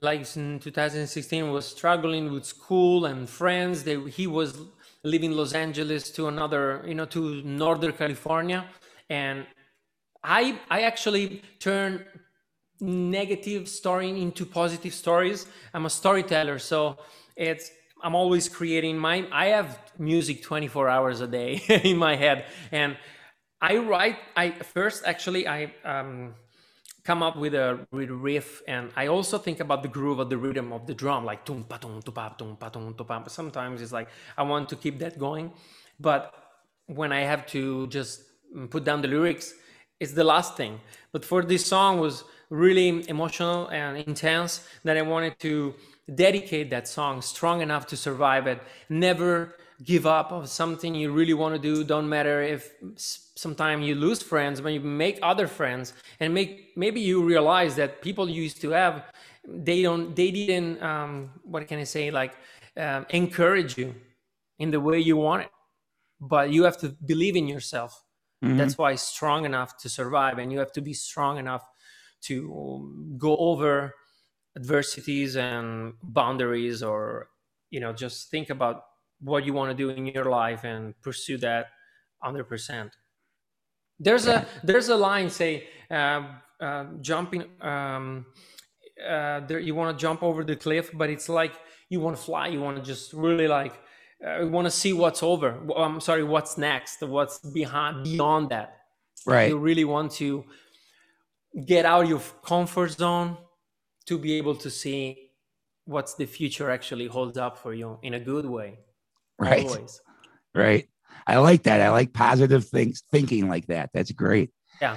like 0.00 0.36
in 0.36 0.60
2016 0.60 1.50
was 1.50 1.66
struggling 1.66 2.32
with 2.32 2.44
school 2.44 3.06
and 3.06 3.28
friends. 3.28 3.82
They, 3.82 4.00
he 4.08 4.26
was 4.26 4.60
leaving 5.02 5.32
Los 5.32 5.52
Angeles 5.52 6.10
to 6.12 6.28
another, 6.28 6.84
you 6.86 6.94
know, 6.94 7.04
to 7.06 7.42
Northern 7.42 7.92
California, 7.92 8.64
and 9.10 9.44
I 10.22 10.60
I 10.70 10.82
actually 10.82 11.42
turned 11.58 12.04
negative 12.80 13.68
story 13.68 14.10
into 14.22 14.46
positive 14.46 14.94
stories. 14.94 15.46
I'm 15.74 15.86
a 15.86 15.90
storyteller, 15.90 16.60
so 16.60 16.98
it's 17.34 17.72
I'm 18.02 18.14
always 18.14 18.48
creating 18.48 18.98
my 18.98 19.26
I 19.32 19.46
have 19.46 19.78
music 19.98 20.42
24 20.42 20.88
hours 20.88 21.20
a 21.20 21.26
day 21.26 21.62
in 21.84 21.96
my 21.96 22.16
head. 22.16 22.46
And 22.72 22.96
I 23.60 23.76
write 23.78 24.16
I 24.36 24.50
first 24.50 25.04
actually 25.06 25.48
I 25.48 25.72
um 25.84 26.34
come 27.04 27.22
up 27.22 27.36
with 27.36 27.54
a 27.54 27.86
riff. 27.92 28.62
And 28.68 28.90
i 28.96 29.06
also 29.06 29.38
think 29.38 29.60
about 29.60 29.82
the 29.82 29.88
groove 29.88 30.18
of 30.18 30.30
the 30.30 30.36
rhythm 30.38 30.72
of 30.72 30.86
the 30.86 30.94
drum 30.94 31.24
like 31.24 31.44
tum 31.44 31.64
pa 31.64 31.78
tum 31.78 32.02
tu 32.02 32.12
pa 32.12 32.28
tum 32.30 32.56
pa 32.56 32.68
tum 32.68 32.94
tu 32.94 33.04
pa. 33.04 33.24
Sometimes 33.26 33.82
it's 33.82 33.92
like 33.92 34.08
i 34.36 34.42
want 34.42 34.68
to 34.68 34.76
keep 34.76 34.98
that 35.00 35.18
going. 35.18 35.52
But 35.98 36.34
when 36.86 37.12
i 37.12 37.20
have 37.20 37.46
to 37.46 37.86
just 37.88 38.22
put 38.70 38.84
down 38.84 39.02
the 39.02 39.08
lyrics 39.08 39.54
it's 40.00 40.12
the 40.12 40.22
last 40.22 40.56
thing. 40.56 40.80
But 41.10 41.24
for 41.24 41.42
this 41.42 41.66
song 41.66 41.98
was 41.98 42.22
really 42.50 43.08
emotional 43.08 43.68
and 43.68 43.98
intense 43.98 44.66
that 44.84 44.96
i 44.96 45.02
wanted 45.02 45.38
to 45.38 45.74
dedicate 46.14 46.70
that 46.70 46.88
song 46.88 47.22
strong 47.22 47.60
enough 47.60 47.86
to 47.88 47.96
survive 47.96 48.46
it. 48.46 48.60
Never 48.88 49.54
give 49.82 50.06
up 50.06 50.32
of 50.32 50.48
something 50.48 50.94
you 50.94 51.12
really 51.12 51.34
want 51.34 51.54
to 51.54 51.60
do. 51.60 51.84
Don't 51.84 52.08
matter 52.08 52.42
if 52.42 52.72
sometimes 52.96 53.86
you 53.86 53.94
lose 53.94 54.20
friends 54.20 54.60
but 54.60 54.70
you 54.70 54.80
make 54.80 55.16
other 55.22 55.46
friends 55.46 55.92
and 56.18 56.34
make 56.34 56.76
maybe 56.76 57.00
you 57.00 57.22
realize 57.22 57.76
that 57.76 58.02
people 58.02 58.28
you 58.28 58.42
used 58.42 58.60
to 58.60 58.70
have 58.70 59.04
they 59.46 59.80
don't 59.80 60.16
they 60.16 60.32
didn't 60.32 60.82
um, 60.82 61.30
what 61.44 61.64
can 61.68 61.78
i 61.78 61.84
say 61.84 62.10
like 62.10 62.34
um, 62.76 63.06
encourage 63.10 63.78
you 63.78 63.94
in 64.58 64.70
the 64.70 64.80
way 64.80 64.98
you 64.98 65.16
want 65.16 65.42
it. 65.42 65.50
But 66.20 66.50
you 66.50 66.64
have 66.64 66.76
to 66.78 66.90
believe 67.04 67.36
in 67.36 67.48
yourself. 67.48 68.04
Mm-hmm. 68.44 68.56
that's 68.56 68.78
why 68.78 68.94
strong 68.94 69.44
enough 69.44 69.76
to 69.78 69.88
survive 69.88 70.38
and 70.38 70.52
you 70.52 70.60
have 70.60 70.70
to 70.70 70.80
be 70.80 70.92
strong 70.92 71.38
enough 71.38 71.64
to 72.20 73.16
go 73.18 73.36
over 73.36 73.94
adversities 74.58 75.36
and 75.36 75.94
boundaries 76.02 76.82
or 76.82 77.28
you 77.70 77.80
know 77.80 77.92
just 77.92 78.30
think 78.30 78.50
about 78.50 78.76
what 79.20 79.44
you 79.46 79.52
want 79.52 79.68
to 79.70 79.76
do 79.82 79.90
in 79.90 80.06
your 80.06 80.28
life 80.42 80.64
and 80.64 80.94
pursue 81.02 81.38
that 81.38 81.66
100% 82.24 82.90
there's 84.00 84.26
a 84.26 84.46
there's 84.62 84.88
a 84.88 84.96
line 84.96 85.30
say 85.30 85.52
uh, 85.90 86.22
uh, 86.60 86.84
jumping 87.00 87.44
um, 87.60 88.26
uh, 89.12 89.40
there 89.46 89.60
you 89.60 89.74
want 89.74 89.96
to 89.96 90.00
jump 90.00 90.22
over 90.22 90.42
the 90.44 90.56
cliff 90.56 90.90
but 90.94 91.08
it's 91.10 91.28
like 91.28 91.54
you 91.88 92.00
want 92.00 92.16
to 92.16 92.22
fly 92.22 92.46
you 92.48 92.60
want 92.60 92.76
to 92.76 92.82
just 92.82 93.12
really 93.12 93.48
like 93.48 93.74
uh, 94.26 94.40
you 94.42 94.48
want 94.48 94.66
to 94.66 94.70
see 94.70 94.92
what's 94.92 95.22
over 95.22 95.48
i'm 95.76 96.00
sorry 96.00 96.24
what's 96.24 96.58
next 96.58 97.02
what's 97.02 97.38
behind 97.38 98.04
beyond 98.04 98.48
that. 98.50 98.74
Right. 99.26 99.50
you 99.50 99.58
really 99.58 99.84
want 99.84 100.12
to 100.12 100.44
get 101.66 101.84
out 101.84 102.04
of 102.04 102.08
your 102.08 102.22
comfort 102.44 102.92
zone 102.92 103.36
to 104.08 104.18
be 104.18 104.34
able 104.34 104.54
to 104.56 104.70
see 104.70 105.30
what's 105.84 106.14
the 106.14 106.26
future 106.26 106.70
actually 106.70 107.06
holds 107.06 107.38
up 107.38 107.56
for 107.56 107.72
you 107.72 107.98
in 108.02 108.14
a 108.14 108.20
good 108.20 108.44
way 108.44 108.78
right. 109.38 109.64
always. 109.64 110.00
right. 110.54 110.88
I 111.26 111.36
like 111.38 111.62
that. 111.64 111.80
I 111.80 111.90
like 111.90 112.12
positive 112.12 112.64
things 112.66 113.02
thinking 113.10 113.48
like 113.48 113.66
that. 113.66 113.90
That's 113.92 114.12
great. 114.12 114.50
Yeah. 114.80 114.96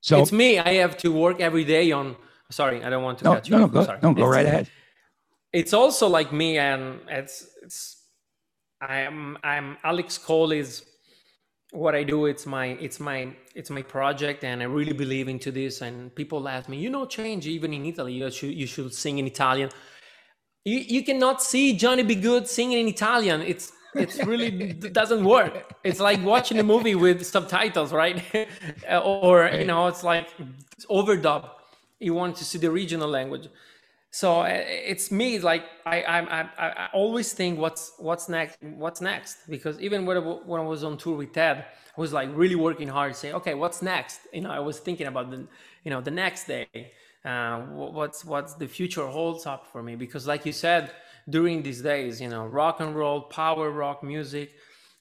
So 0.00 0.20
it's 0.20 0.32
me. 0.32 0.58
I 0.58 0.74
have 0.74 0.96
to 0.98 1.12
work 1.12 1.40
every 1.40 1.64
day 1.64 1.92
on 1.92 2.16
sorry 2.52 2.84
i 2.84 2.90
don't 2.90 3.02
want 3.02 3.18
to 3.18 3.24
no, 3.24 3.34
cut 3.34 3.48
you 3.48 3.56
no, 3.56 3.66
no, 3.66 3.68
go, 3.68 3.98
no, 4.02 4.14
go 4.14 4.26
right 4.26 4.46
ahead. 4.46 4.68
It's 5.52 5.74
also 5.74 6.08
like 6.08 6.32
me 6.32 6.58
and 6.58 7.00
it's 7.08 7.46
it's 7.62 8.02
i'm 8.80 9.36
i'm 9.42 9.76
alex 9.84 10.16
cole 10.18 10.50
is 10.52 10.82
what 11.72 11.94
i 11.94 12.02
do 12.02 12.26
it's 12.26 12.46
my 12.46 12.66
it's 12.86 13.00
my 13.00 13.34
it's 13.54 13.70
my 13.70 13.82
project 13.82 14.44
and 14.44 14.62
i 14.62 14.66
really 14.66 14.92
believe 14.92 15.28
into 15.28 15.50
this 15.50 15.80
and 15.80 16.14
people 16.14 16.48
ask 16.48 16.68
me 16.68 16.76
you 16.76 16.90
know 16.90 17.04
change 17.06 17.46
even 17.46 17.72
in 17.72 17.84
italy 17.84 18.12
you 18.12 18.30
should 18.30 18.54
you 18.54 18.66
should 18.66 18.92
sing 18.94 19.18
in 19.18 19.26
italian 19.26 19.70
you, 20.64 20.78
you 20.78 21.04
cannot 21.04 21.42
see 21.42 21.76
Johnny 21.76 22.02
B. 22.02 22.14
Goode 22.14 22.48
singing 22.48 22.78
in 22.78 22.88
Italian. 22.88 23.42
It's 23.42 23.72
it's 23.94 24.18
really 24.24 24.72
doesn't 24.72 25.24
work. 25.24 25.74
It's 25.84 26.00
like 26.00 26.22
watching 26.24 26.58
a 26.58 26.62
movie 26.62 26.94
with 26.94 27.26
subtitles, 27.26 27.92
right? 27.92 28.22
or 29.04 29.46
you 29.48 29.64
know, 29.64 29.88
it's 29.88 30.04
like 30.04 30.28
overdub. 30.88 31.50
You 31.98 32.14
want 32.14 32.36
to 32.36 32.44
see 32.44 32.58
the 32.58 32.70
regional 32.70 33.08
language. 33.08 33.48
So 34.12 34.42
uh, 34.42 34.62
it's 34.92 35.10
me. 35.10 35.40
Like 35.40 35.64
I, 35.84 36.02
I, 36.02 36.18
I, 36.40 36.68
I 36.84 36.88
always 36.92 37.32
think 37.32 37.58
what's 37.58 37.92
what's 37.98 38.28
next, 38.28 38.62
what's 38.62 39.00
next. 39.00 39.38
Because 39.48 39.80
even 39.80 40.06
when 40.06 40.16
I, 40.16 40.62
was 40.62 40.84
on 40.84 40.96
tour 40.98 41.16
with 41.16 41.32
Ted, 41.32 41.64
I 41.96 42.00
was 42.00 42.12
like 42.12 42.28
really 42.32 42.54
working 42.54 42.88
hard. 42.88 43.16
Say, 43.16 43.32
okay, 43.32 43.54
what's 43.54 43.82
next? 43.82 44.20
You 44.32 44.42
know, 44.42 44.50
I 44.50 44.60
was 44.60 44.78
thinking 44.78 45.08
about 45.08 45.30
the, 45.30 45.48
you 45.84 45.90
know, 45.90 46.00
the 46.00 46.10
next 46.10 46.46
day 46.46 46.92
uh, 47.24 47.60
what's 47.60 48.24
what's 48.24 48.54
the 48.54 48.66
future 48.66 49.06
holds 49.06 49.46
up 49.46 49.66
for 49.70 49.82
me 49.82 49.94
because 49.94 50.26
like 50.26 50.44
you 50.44 50.52
said 50.52 50.92
during 51.30 51.62
these 51.62 51.80
days 51.80 52.20
you 52.20 52.28
know 52.28 52.46
rock 52.46 52.80
and 52.80 52.96
roll 52.96 53.20
power 53.22 53.70
rock 53.70 54.02
music 54.02 54.50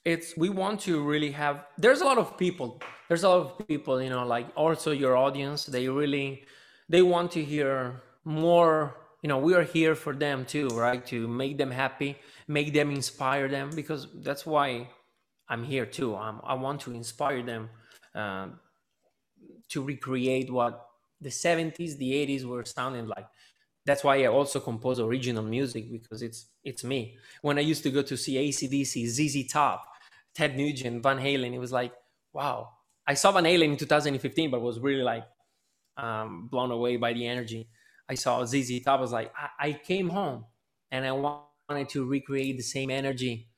it's 0.05 0.37
we 0.37 0.49
want 0.49 0.79
to 0.79 1.01
really 1.03 1.31
have 1.31 1.65
there's 1.77 2.01
a 2.01 2.05
lot 2.05 2.17
of 2.19 2.37
people 2.37 2.79
there's 3.07 3.23
a 3.23 3.29
lot 3.29 3.39
of 3.39 3.67
people 3.67 4.01
you 4.01 4.09
know 4.09 4.25
like 4.25 4.47
also 4.55 4.91
your 4.91 5.17
audience 5.17 5.65
they 5.65 5.89
really 5.89 6.43
they 6.89 7.01
want 7.01 7.31
to 7.31 7.43
hear 7.43 8.01
more 8.23 8.97
you 9.21 9.27
know 9.27 9.37
we 9.37 9.53
are 9.53 9.63
here 9.63 9.95
for 9.95 10.13
them 10.13 10.45
too 10.45 10.67
right? 10.69 11.05
To 11.07 11.27
make 11.27 11.57
them 11.57 11.71
happy 11.71 12.17
make 12.47 12.73
them 12.73 12.91
inspire 12.91 13.47
them 13.47 13.71
because 13.75 14.07
that's 14.21 14.45
why 14.45 14.89
i'm 15.49 15.63
here 15.63 15.85
too. 15.85 16.15
I'm, 16.15 16.39
i 16.43 16.53
want 16.53 16.81
to 16.81 16.93
inspire 16.93 17.43
them 17.43 17.69
uh, 18.15 18.47
to 19.69 19.83
recreate 19.83 20.51
what 20.51 20.85
the 21.19 21.29
70s 21.29 21.97
the 21.97 22.11
80s 22.13 22.45
were 22.45 22.65
sounding 22.65 23.07
like. 23.07 23.27
That's 23.85 24.03
why 24.03 24.23
i 24.23 24.27
also 24.27 24.59
compose 24.59 24.99
original 24.99 25.43
music 25.43 25.91
because 25.91 26.21
it's 26.21 26.47
it's 26.63 26.83
me. 26.83 27.17
When 27.41 27.57
i 27.57 27.61
used 27.61 27.83
to 27.83 27.91
go 27.91 28.01
to 28.03 28.17
see 28.17 28.35
acdc 28.35 29.05
zz 29.05 29.49
top 29.51 29.83
ted 30.35 30.55
nugent 30.55 31.03
van 31.03 31.17
halen 31.17 31.53
it 31.53 31.59
was 31.59 31.71
like 31.71 31.93
wow. 32.33 32.69
I 33.07 33.15
saw 33.15 33.31
van 33.31 33.45
halen 33.45 33.71
in 33.71 33.77
2015 33.77 34.51
but 34.51 34.61
was 34.61 34.79
really 34.79 35.03
like 35.03 35.25
um, 35.97 36.47
blown 36.47 36.71
away 36.71 36.97
by 36.97 37.13
the 37.13 37.27
energy 37.27 37.67
i 38.11 38.15
saw 38.15 38.41
zz 38.43 38.83
top 38.85 38.99
I 38.99 39.01
was 39.01 39.11
like 39.11 39.31
I, 39.35 39.67
I 39.67 39.73
came 39.73 40.09
home 40.09 40.45
and 40.91 41.05
i 41.05 41.11
wanted 41.11 41.89
to 41.89 42.05
recreate 42.05 42.57
the 42.57 42.63
same 42.63 42.91
energy 42.91 43.49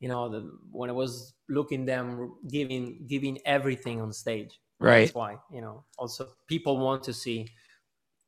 you 0.00 0.08
know 0.08 0.28
the, 0.28 0.40
when 0.70 0.88
i 0.88 0.92
was 0.92 1.34
looking 1.48 1.84
them 1.84 2.32
giving 2.56 3.06
giving 3.08 3.38
everything 3.44 4.00
on 4.00 4.12
stage 4.12 4.58
Right. 4.78 5.00
That's 5.00 5.14
why, 5.14 5.36
you 5.50 5.60
know, 5.60 5.84
also 5.98 6.28
people 6.48 6.78
want 6.78 7.02
to 7.04 7.12
see 7.12 7.48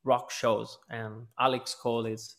rock 0.04 0.30
shows 0.30 0.78
and 0.90 1.26
Alex 1.38 1.74
Cole 1.74 2.06
is 2.06 2.36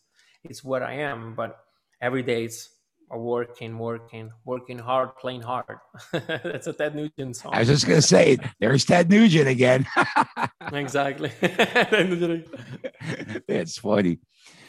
is 0.48 0.64
what 0.64 0.82
I 0.82 0.94
am, 0.94 1.34
but 1.34 1.58
every 2.00 2.22
day 2.22 2.44
it's 2.44 2.68
working, 3.10 3.78
working, 3.78 4.30
working 4.44 4.78
hard, 4.78 5.16
playing 5.16 5.42
hard. 5.42 5.78
That's 6.12 6.66
a 6.66 6.72
Ted 6.72 6.94
Nugent 6.94 7.36
song. 7.36 7.52
I 7.54 7.60
was 7.60 7.68
just 7.68 7.86
gonna 7.86 8.02
say, 8.02 8.38
there's 8.58 8.84
Ted 8.84 9.10
Nugent 9.10 9.48
again. 9.48 9.86
exactly. 10.72 11.32
that's 13.48 13.78
funny. 13.78 14.18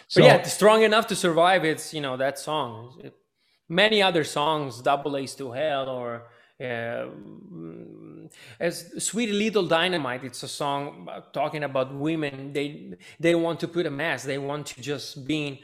So 0.08 0.22
but 0.22 0.28
yeah, 0.28 0.42
strong 0.44 0.84
enough 0.84 1.08
to 1.08 1.16
survive. 1.16 1.66
It's 1.66 1.94
you 1.94 2.02
know 2.02 2.18
that 2.18 2.40
song. 2.40 3.00
It, 3.04 3.14
many 3.70 4.02
other 4.02 4.24
songs, 4.24 4.82
Double 4.82 5.18
A's 5.18 5.36
to 5.36 5.52
Hell 5.52 5.90
or 5.90 6.24
uh, 6.62 7.06
as 8.60 9.04
sweet 9.04 9.32
little 9.32 9.66
dynamite 9.66 10.24
it's 10.24 10.44
a 10.44 10.48
song 10.48 11.10
talking 11.34 11.64
about 11.64 11.94
women 11.94 12.54
they 12.54 12.94
they 13.20 13.34
want 13.34 13.60
to 13.60 13.68
put 13.68 13.88
a 13.88 13.90
mask 13.90 14.28
they 14.28 14.38
want 14.38 14.68
to 14.68 14.80
just 14.80 15.26
being 15.26 15.58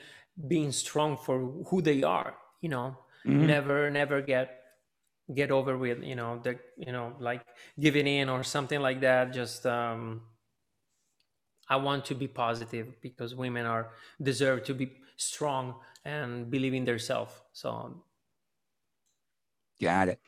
being 0.47 0.71
strong 0.71 1.15
for 1.15 1.39
who 1.67 1.81
they 1.81 2.01
are 2.01 2.33
you 2.61 2.69
know 2.69 2.97
mm-hmm. 3.25 3.45
never 3.45 3.91
never 3.91 4.21
get 4.21 4.63
get 5.33 5.51
over 5.51 5.77
with 5.77 6.03
you 6.03 6.15
know 6.15 6.39
the 6.43 6.57
you 6.77 6.91
know 6.91 7.13
like 7.19 7.43
giving 7.79 8.07
in 8.07 8.29
or 8.29 8.43
something 8.43 8.79
like 8.79 9.01
that 9.01 9.33
just 9.33 9.65
um 9.65 10.21
i 11.69 11.75
want 11.75 12.05
to 12.05 12.15
be 12.15 12.27
positive 12.27 12.87
because 13.01 13.35
women 13.35 13.65
are 13.65 13.89
deserve 14.21 14.63
to 14.63 14.73
be 14.73 14.89
strong 15.17 15.75
and 16.05 16.49
believe 16.49 16.73
in 16.73 16.85
themselves 16.85 17.33
so 17.51 18.03
got 19.81 20.07
it 20.07 20.19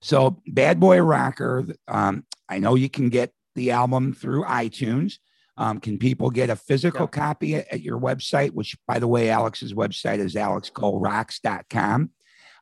so, 0.00 0.40
Bad 0.46 0.80
Boy 0.80 1.00
Rocker, 1.02 1.66
um, 1.86 2.24
I 2.48 2.58
know 2.58 2.74
you 2.74 2.88
can 2.88 3.10
get 3.10 3.32
the 3.54 3.70
album 3.72 4.14
through 4.14 4.44
iTunes. 4.44 5.18
Um, 5.56 5.78
can 5.78 5.98
people 5.98 6.30
get 6.30 6.48
a 6.48 6.56
physical 6.56 7.02
yeah. 7.02 7.20
copy 7.20 7.54
at, 7.56 7.68
at, 7.68 7.80
your 7.82 8.00
website, 8.00 8.52
which, 8.52 8.76
by 8.88 8.98
the 8.98 9.06
way, 9.06 9.28
Alex's 9.28 9.74
website 9.74 10.18
is 10.18 10.34
alexcolerocks.com? 10.34 12.10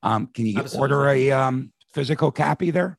Um, 0.03 0.27
can 0.35 0.47
you 0.47 0.55
get, 0.55 0.75
order 0.75 1.09
a 1.09 1.31
um, 1.31 1.73
physical 1.93 2.31
copy 2.31 2.71
there? 2.71 2.99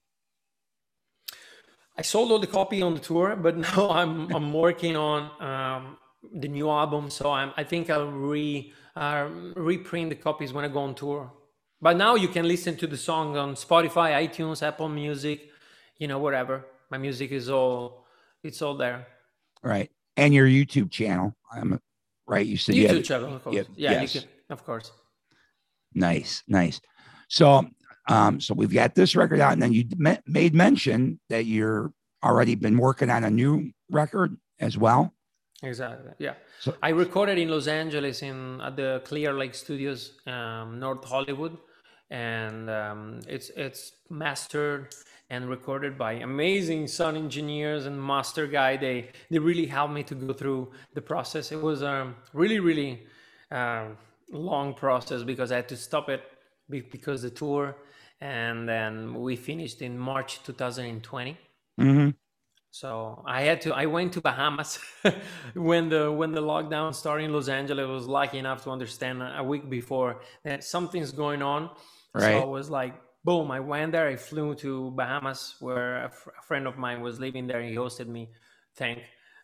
I 1.98 2.02
sold 2.02 2.32
all 2.32 2.40
the 2.40 2.48
copy 2.48 2.82
on 2.82 2.94
the 2.94 3.00
tour, 3.00 3.36
but 3.36 3.58
now 3.68 3.90
I'm 3.90 4.34
I'm 4.34 4.54
working 4.54 4.96
on 4.96 5.20
um, 5.42 5.98
the 6.34 6.48
new 6.48 6.70
album. 6.70 7.10
So 7.10 7.32
I'm 7.32 7.52
I 7.58 7.64
think 7.64 7.90
I'll 7.90 8.12
re 8.12 8.74
uh, 8.96 9.28
reprint 9.56 10.10
the 10.10 10.16
copies 10.16 10.54
when 10.54 10.66
I 10.66 10.70
go 10.70 10.80
on 10.80 10.96
tour. 10.96 11.32
But 11.82 11.98
now 11.98 12.16
you 12.16 12.28
can 12.28 12.46
listen 12.48 12.76
to 12.78 12.88
the 12.88 12.98
song 12.98 13.38
on 13.38 13.56
Spotify, 13.56 14.28
iTunes, 14.28 14.62
Apple 14.62 14.90
Music, 14.90 15.50
you 15.98 16.08
know, 16.08 16.20
whatever. 16.20 16.66
My 16.90 16.98
music 16.98 17.32
is 17.32 17.50
all 17.50 18.06
it's 18.44 18.62
all 18.62 18.76
there. 18.76 19.08
Right. 19.64 19.90
And 20.18 20.34
your 20.34 20.48
YouTube 20.48 20.92
channel. 20.92 21.36
I'm 21.52 21.80
right. 22.28 22.46
You 22.46 22.58
said 22.58 22.76
YouTube 22.76 22.96
you 22.96 23.02
channel, 23.02 23.36
of 23.36 23.44
course. 23.44 23.56
Yeah, 23.56 23.64
yeah 23.76 24.02
yes. 24.02 24.14
can, 24.14 24.24
of 24.50 24.66
course. 24.66 24.92
Nice, 25.94 26.44
nice. 26.48 26.80
So 27.28 27.66
um, 28.10 28.42
so 28.42 28.54
we've 28.54 28.74
got 28.74 28.96
this 28.96 29.16
record 29.16 29.40
out, 29.40 29.54
and 29.54 29.62
then 29.62 29.72
you 29.72 29.86
made 30.28 30.54
mention 30.54 31.20
that 31.30 31.46
you're 31.46 31.94
already 32.24 32.56
been 32.56 32.78
working 32.78 33.10
on 33.10 33.24
a 33.24 33.30
new 33.30 33.72
record 33.90 34.36
as 34.60 34.78
well. 34.78 35.14
Exactly. 35.62 36.12
Yeah. 36.18 36.34
So, 36.60 36.76
I 36.82 36.90
recorded 36.90 37.38
in 37.38 37.50
Los 37.50 37.68
Angeles 37.68 38.22
in 38.22 38.60
at 38.62 38.76
the 38.76 39.02
Clear 39.06 39.34
Lake 39.34 39.54
Studios, 39.54 40.18
um, 40.26 40.80
North 40.80 41.04
Hollywood, 41.06 41.58
and 42.10 42.70
um, 42.70 43.20
it's 43.28 43.50
it's 43.52 43.92
mastered 44.10 44.94
and 45.30 45.48
recorded 45.48 45.98
by 45.98 46.14
amazing 46.14 46.88
sound 46.88 47.16
engineers 47.16 47.86
and 47.86 48.02
master 48.02 48.48
guy. 48.48 48.78
They 48.78 49.10
they 49.30 49.40
really 49.40 49.68
helped 49.68 49.94
me 49.94 50.04
to 50.04 50.16
go 50.16 50.34
through 50.34 50.72
the 50.94 51.02
process. 51.02 51.52
It 51.52 51.62
was 51.62 51.84
a 51.84 51.94
um, 52.02 52.16
really 52.34 52.60
really 52.60 53.04
uh, 53.52 53.90
long 54.32 54.74
process 54.74 55.24
because 55.24 55.52
I 55.52 55.58
had 55.58 55.70
to 55.70 55.78
stop 55.78 56.10
it 56.10 56.24
because 56.70 57.22
the 57.22 57.30
tour, 57.30 57.76
and 58.22 58.68
then 58.68 59.14
we 59.16 59.36
finished 59.36 59.82
in 59.82 59.98
March 59.98 60.44
2020. 60.44 61.38
Mm-hmm. 61.80 62.10
So 62.72 63.24
I 63.26 63.42
had 63.42 63.62
to. 63.62 63.74
I 63.74 63.88
went 63.88 64.14
to 64.14 64.22
Bahamas 64.22 64.80
when 65.56 65.90
the 65.90 66.12
when 66.12 66.32
the 66.34 66.42
lockdown 66.42 66.94
started 66.94 67.24
in 67.24 67.34
Los 67.34 67.50
Angeles. 67.50 67.84
I 67.84 67.90
was 67.90 68.08
lucky 68.08 68.38
enough 68.38 68.64
to 68.66 68.70
understand 68.70 69.24
a 69.24 69.44
week 69.44 69.70
before 69.70 70.22
that 70.44 70.64
something's 70.64 71.12
going 71.12 71.42
on. 71.42 71.72
Right. 72.14 72.34
So 72.34 72.42
I 72.42 72.46
was 72.46 72.70
like, 72.70 72.94
boom! 73.24 73.50
I 73.50 73.60
went 73.60 73.94
there. 73.94 74.08
I 74.08 74.18
flew 74.18 74.54
to 74.56 74.92
Bahamas, 74.92 75.56
where 75.60 76.06
a 76.06 76.12
friend 76.44 76.68
of 76.68 76.78
mine 76.78 77.02
was 77.02 77.20
living 77.20 77.48
there. 77.48 77.62
He 77.62 77.74
hosted 77.74 78.08
me. 78.08 78.30
Thank 78.76 79.00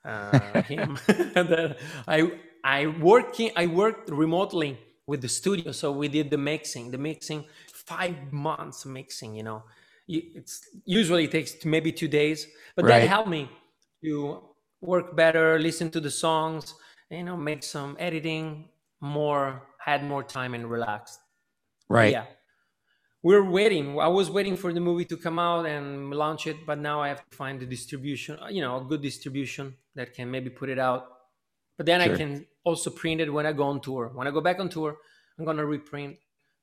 uh, 0.06 0.62
him. 0.74 0.98
and 1.36 1.50
then 1.50 1.76
I 2.08 2.32
I 2.64 2.88
working. 2.88 3.52
I 3.56 3.66
worked 3.66 4.10
remotely 4.10 4.78
with 5.08 5.22
the 5.22 5.30
studio, 5.30 5.72
so 5.72 5.92
we 5.92 6.08
did 6.08 6.30
the 6.30 6.38
mixing. 6.38 6.92
The 6.92 6.98
mixing 6.98 7.46
five 7.86 8.32
months 8.32 8.86
mixing. 8.86 9.36
You 9.36 9.44
know 9.44 9.64
it's 10.08 10.62
usually 10.86 11.28
takes 11.28 11.66
maybe 11.66 11.92
two 11.92 12.08
days 12.08 12.48
but 12.76 12.86
right. 12.86 13.00
that 13.00 13.08
helped 13.08 13.30
me 13.30 13.50
to 14.04 14.42
work 14.82 15.16
better 15.16 15.60
listen 15.60 15.90
to 15.90 16.00
the 16.00 16.12
songs 16.12 16.76
you 17.10 17.24
know 17.24 17.36
make 17.36 17.64
some 17.64 17.96
editing 18.00 18.66
more 19.02 19.64
had 19.80 20.04
more 20.04 20.24
time 20.24 20.54
and 20.54 20.70
relaxed 20.70 21.20
right 21.90 22.12
yeah 22.12 22.26
we're 23.24 23.44
waiting 23.50 24.00
i 24.00 24.08
was 24.08 24.30
waiting 24.30 24.56
for 24.56 24.72
the 24.72 24.80
movie 24.80 25.06
to 25.06 25.18
come 25.18 25.40
out 25.40 25.66
and 25.66 26.12
launch 26.12 26.46
it 26.46 26.58
but 26.68 26.78
now 26.78 27.02
i 27.02 27.08
have 27.08 27.28
to 27.28 27.36
find 27.36 27.60
the 27.60 27.66
distribution 27.66 28.38
uh, 28.44 28.48
you 28.48 28.62
know 28.62 28.78
a 28.78 28.84
good 28.84 29.02
distribution 29.02 29.74
that 29.96 30.14
can 30.14 30.30
maybe 30.30 30.50
put 30.52 30.70
it 30.70 30.78
out 30.78 31.08
but 31.78 31.86
then 31.88 32.00
sure. 32.02 32.14
i 32.14 32.18
can 32.18 32.46
also 32.64 32.92
print 32.92 33.22
it 33.22 33.34
when 33.34 33.46
i 33.46 33.52
go 33.52 33.64
on 33.64 33.80
tour 33.80 34.12
when 34.14 34.28
i 34.28 34.32
go 34.32 34.42
back 34.42 34.60
on 34.60 34.70
tour 34.70 34.96
i'm 35.40 35.46
gonna 35.46 35.66
reprint 35.66 36.16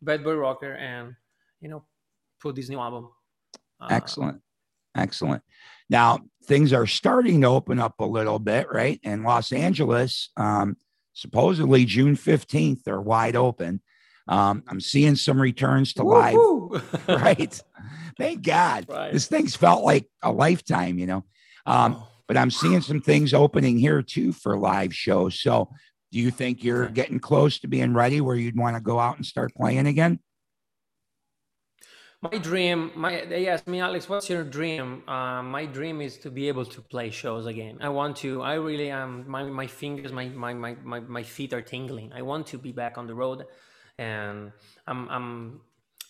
bad 0.03 0.23
boy 0.23 0.35
rocker 0.35 0.75
and 0.75 1.15
you 1.61 1.69
know 1.69 1.85
put 2.41 2.57
this 2.57 2.69
new 2.69 2.79
album 2.79 3.09
uh, 3.83 3.89
Excellent. 3.91 4.41
Excellent. 4.97 5.43
Now 5.89 6.21
things 6.45 6.73
are 6.73 6.87
starting 6.87 7.41
to 7.41 7.49
open 7.49 7.79
up 7.79 8.01
a 8.01 8.05
little 8.05 8.39
bit, 8.39 8.69
right? 8.71 9.01
In 9.03 9.23
Los 9.23 9.53
Angeles, 9.53 10.31
um, 10.37 10.77
supposedly 11.13 11.85
June 11.85 12.17
15th, 12.17 12.83
they're 12.85 13.01
wide 13.01 13.37
open. 13.37 13.81
Um, 14.29 14.63
I'm 14.69 14.81
seeing 14.81 15.17
some 15.17 15.41
returns 15.41 15.95
to 15.95 16.05
live. 16.05 16.83
right. 17.09 17.61
Thank 18.19 18.43
God. 18.43 18.87
Right. 18.89 19.13
This 19.13 19.27
thing's 19.27 19.57
felt 19.57 19.85
like 19.85 20.07
a 20.23 20.31
lifetime, 20.31 20.99
you 20.99 21.07
know. 21.07 21.25
Um, 21.67 22.03
but 22.29 22.37
I'm 22.37 22.51
seeing 22.51 22.81
some 22.81 23.01
things 23.01 23.35
opening 23.35 23.79
here 23.79 24.03
too 24.03 24.33
for 24.33 24.59
live 24.59 24.95
shows. 24.95 25.41
So 25.41 25.71
do 26.13 26.19
you 26.19 26.31
think 26.31 26.63
you're 26.63 26.89
getting 26.89 27.19
close 27.19 27.59
to 27.61 27.67
being 27.67 27.95
ready 27.95 28.21
where 28.21 28.37
you'd 28.37 28.57
want 28.57 28.77
to 28.77 28.83
go 28.83 29.01
out 29.01 29.17
and 29.17 29.27
start 29.27 29.53
playing 29.55 29.87
again? 29.87 30.21
my 32.23 32.39
dream 32.39 32.93
my 32.95 33.25
they 33.29 33.49
asked 33.49 33.67
me 33.67 33.81
alex 33.81 34.09
what's 34.09 34.31
your 34.31 34.45
dream? 34.45 35.03
Uh, 35.09 35.43
my 35.43 35.67
dream 35.67 36.01
is 36.01 36.17
to 36.19 36.31
be 36.31 36.47
able 36.47 36.65
to 36.65 36.81
play 36.81 37.11
shows 37.11 37.47
again. 37.47 37.79
I 37.81 37.89
want 37.89 38.17
to 38.19 38.43
i 38.43 38.55
really 38.55 38.91
am 38.91 39.25
my, 39.27 39.43
my 39.43 39.67
fingers 39.67 40.13
my, 40.13 40.27
my, 40.29 40.55
my, 40.55 40.77
my, 40.85 41.01
my 41.01 41.25
feet 41.25 41.53
are 41.53 41.63
tingling. 41.63 42.13
I 42.13 42.23
want 42.23 42.47
to 42.49 42.59
be 42.59 42.71
back 42.71 42.97
on 42.97 43.09
the 43.09 43.15
road 43.15 43.47
and 43.99 44.53
i'm, 44.87 45.09
I'm 45.09 45.61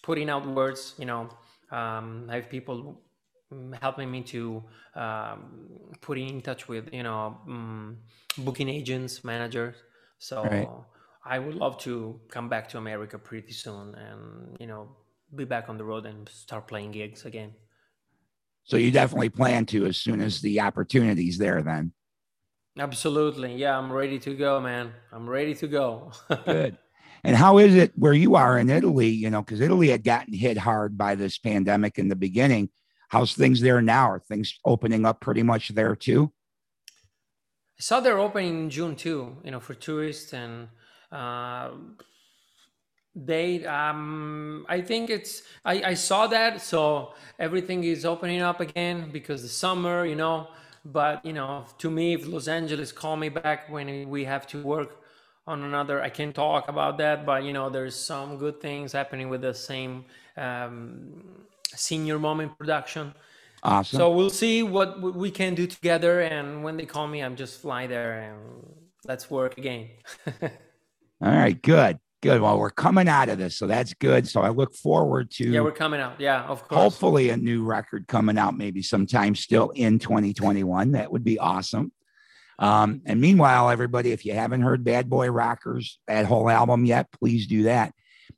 putting 0.03 0.29
out 0.31 0.47
words 0.47 0.95
you 0.99 1.07
know 1.07 1.29
um, 1.71 2.27
i 2.31 2.37
have 2.37 2.49
people 2.49 3.01
helping 3.81 4.11
me 4.11 4.23
to 4.23 4.62
um, 4.95 5.69
putting 6.01 6.29
in 6.29 6.41
touch 6.41 6.69
with 6.69 6.93
you 6.93 7.03
know 7.03 7.38
um, 7.49 7.99
booking 8.38 8.69
agents 8.69 9.25
managers 9.25 9.77
so 10.23 10.45
right. 10.45 10.69
i 11.25 11.39
would 11.39 11.55
love 11.55 11.77
to 11.79 12.21
come 12.29 12.49
back 12.49 12.69
to 12.69 12.79
america 12.79 13.19
pretty 13.19 13.53
soon 13.53 13.95
and 13.95 14.57
you 14.61 14.67
know 14.67 14.89
be 15.35 15.45
back 15.45 15.69
on 15.69 15.79
the 15.79 15.85
road 15.85 16.07
and 16.07 16.29
start 16.29 16.69
playing 16.69 16.93
gigs 16.93 17.25
again. 17.25 17.53
So 18.65 18.77
you 18.77 18.91
definitely 18.91 19.31
plan 19.31 19.67
to 19.67 19.87
as 19.87 19.97
soon 19.97 20.21
as 20.21 20.41
the 20.41 20.61
opportunity's 20.61 21.39
there 21.39 21.63
then. 21.63 21.93
Absolutely. 22.79 23.57
Yeah, 23.57 23.77
I'm 23.77 23.93
ready 23.93 24.19
to 24.21 24.35
go, 24.35 24.61
man. 24.61 24.93
I'm 25.13 25.29
ready 25.29 25.55
to 25.57 25.67
go. 25.67 26.13
Good. 26.45 26.79
And 27.25 27.37
how 27.37 27.59
is 27.59 27.75
it 27.75 27.93
where 27.97 28.13
you 28.13 28.35
are 28.37 28.59
in 28.59 28.71
Italy? 28.71 29.09
You 29.09 29.31
know, 29.31 29.43
because 29.43 29.61
Italy 29.61 29.89
had 29.89 30.05
gotten 30.05 30.33
hit 30.33 30.59
hard 30.59 30.97
by 30.97 31.15
this 31.15 31.39
pandemic 31.39 31.99
in 31.99 32.09
the 32.09 32.17
beginning. 32.17 32.71
How's 33.09 33.35
things 33.35 33.61
there 33.61 33.83
now? 33.83 34.11
Are 34.11 34.21
things 34.21 34.59
opening 34.65 35.05
up 35.05 35.21
pretty 35.21 35.43
much 35.43 35.69
there 35.69 35.95
too? 35.95 36.33
I 37.79 37.83
saw 37.83 38.01
they're 38.01 38.19
opening 38.19 38.65
in 38.65 38.71
June 38.71 38.97
too, 38.97 39.37
you 39.45 39.51
know, 39.51 39.61
for 39.61 39.75
tourists 39.75 40.33
and 40.33 40.69
uh, 41.11 41.71
they 43.15 43.65
um 43.67 44.65
i 44.69 44.81
think 44.81 45.11
it's 45.11 45.43
i 45.67 45.83
i 45.83 45.95
saw 45.95 46.27
that 46.27 46.63
so 46.63 47.13
everything 47.39 47.85
is 47.85 48.07
opening 48.07 48.41
up 48.41 48.61
again 48.61 49.11
because 49.13 49.43
the 49.43 49.49
summer 49.49 50.07
you 50.07 50.17
know 50.17 50.49
but 50.87 51.25
you 51.25 51.33
know 51.33 51.65
to 51.77 51.91
me 51.91 52.15
if 52.15 52.27
los 52.27 52.49
angeles 52.49 52.91
call 52.91 53.17
me 53.17 53.29
back 53.29 53.69
when 53.69 54.09
we 54.09 54.25
have 54.25 54.47
to 54.47 54.63
work 54.63 55.03
on 55.47 55.63
another 55.63 56.01
i 56.03 56.09
can 56.09 56.33
talk 56.33 56.69
about 56.69 56.97
that 56.97 57.27
but 57.27 57.45
you 57.45 57.53
know 57.53 57.69
there's 57.69 57.95
some 57.95 58.39
good 58.39 58.61
things 58.63 58.93
happening 58.93 59.29
with 59.29 59.43
the 59.43 59.53
same 59.53 60.05
um, 60.39 61.23
senior 61.75 62.19
moment 62.19 62.57
production 62.57 63.13
awesome 63.62 63.96
so 63.96 64.11
we'll 64.11 64.31
see 64.31 64.62
what 64.62 65.01
we 65.01 65.31
can 65.31 65.55
do 65.55 65.66
together 65.66 66.20
and 66.20 66.64
when 66.64 66.77
they 66.77 66.87
call 66.87 67.07
me 67.07 67.20
i'm 67.20 67.37
just 67.37 67.61
fly 67.61 67.87
there 67.87 68.20
and 68.20 68.75
let's 69.05 69.31
work 69.31 69.57
again 69.59 69.88
all 70.42 70.51
right 71.20 71.62
good 71.62 71.98
Good. 72.22 72.40
Well, 72.40 72.57
we're 72.57 72.70
coming 72.70 73.09
out 73.09 73.29
of 73.29 73.38
this, 73.38 73.59
so 73.59 73.66
that's 73.66 73.94
good. 73.94 74.29
So 74.29 74.42
I 74.42 74.51
look 74.51 74.77
forward 74.77 75.33
to 75.33 75.44
yeah, 75.51 75.61
we're 75.61 75.72
coming 75.72 76.01
out. 76.01 76.20
Yeah, 76.20 76.44
of 76.44 76.68
course. 76.68 76.81
Hopefully, 76.81 77.31
a 77.31 77.37
new 77.37 77.64
record 77.64 78.07
coming 78.07 78.38
out 78.38 78.57
maybe 78.57 78.81
sometime 78.81 79.35
still 79.35 79.70
in 79.70 79.98
2021. 79.98 80.92
That 80.92 81.11
would 81.11 81.25
be 81.25 81.40
awesome. 81.40 81.90
Um, 82.61 83.03
and 83.07 83.20
meanwhile, 83.20 83.70
everybody, 83.70 84.12
if 84.12 84.25
you 84.25 84.35
haven't 84.35 84.61
heard 84.61 84.85
Bad 84.85 85.11
Boy 85.11 85.33
Rockers, 85.33 85.98
that 86.07 86.27
whole 86.27 86.48
album 86.48 86.85
yet, 86.85 87.11
please 87.11 87.48
do 87.48 87.64
that. 87.64 87.92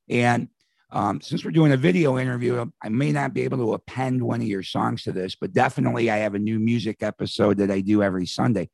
And 0.08 0.48
um, 0.94 1.20
since 1.20 1.44
we're 1.44 1.50
doing 1.50 1.72
a 1.72 1.76
video 1.76 2.18
interview, 2.18 2.64
I 2.80 2.88
may 2.88 3.10
not 3.10 3.34
be 3.34 3.42
able 3.42 3.58
to 3.58 3.74
append 3.74 4.22
one 4.22 4.40
of 4.40 4.46
your 4.46 4.62
songs 4.62 5.02
to 5.02 5.12
this, 5.12 5.34
but 5.34 5.52
definitely 5.52 6.08
I 6.08 6.18
have 6.18 6.34
a 6.34 6.38
new 6.38 6.60
music 6.60 7.02
episode 7.02 7.58
that 7.58 7.70
I 7.70 7.80
do 7.80 8.02
every 8.02 8.26
Sunday. 8.26 8.70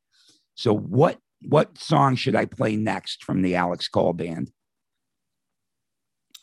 So 0.55 0.77
what 0.77 1.19
what 1.43 1.79
song 1.79 2.17
should 2.17 2.37
I 2.37 2.45
play 2.45 2.77
next 2.77 3.25
from 3.25 3.41
the 3.41 3.57
Alex 3.57 3.89
Cole 3.89 4.13
band? 4.13 4.53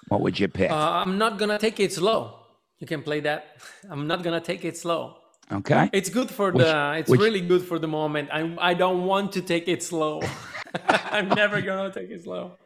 What 0.08 0.22
would 0.22 0.40
you 0.40 0.48
pick? 0.48 0.72
Uh, 0.72 1.04
I'm 1.06 1.20
not 1.20 1.38
gonna 1.38 1.60
take 1.60 1.80
it 1.80 1.94
slow. 1.94 2.40
You 2.80 2.88
can 2.88 3.04
play 3.04 3.20
that. 3.20 3.58
I'm 3.92 4.08
not 4.08 4.24
gonna 4.24 4.42
take 4.42 4.66
it 4.66 4.78
slow. 4.78 5.18
Okay. 5.52 5.90
It's 5.94 6.10
good 6.10 6.32
for 6.32 6.52
which, 6.52 6.66
the. 6.66 6.94
It's 6.98 7.10
which, 7.10 7.22
really 7.22 7.42
good 7.42 7.62
for 7.62 7.78
the 7.78 7.88
moment. 7.88 8.30
I 8.34 8.56
I 8.60 8.74
don't 8.74 9.06
want 9.06 9.34
to 9.34 9.42
take 9.42 9.68
it 9.68 9.84
slow. 9.84 10.24
I'm 10.88 11.30
never 11.30 11.62
gonna 11.62 11.94
take 11.94 12.10
it 12.10 12.24
slow. 12.24 12.58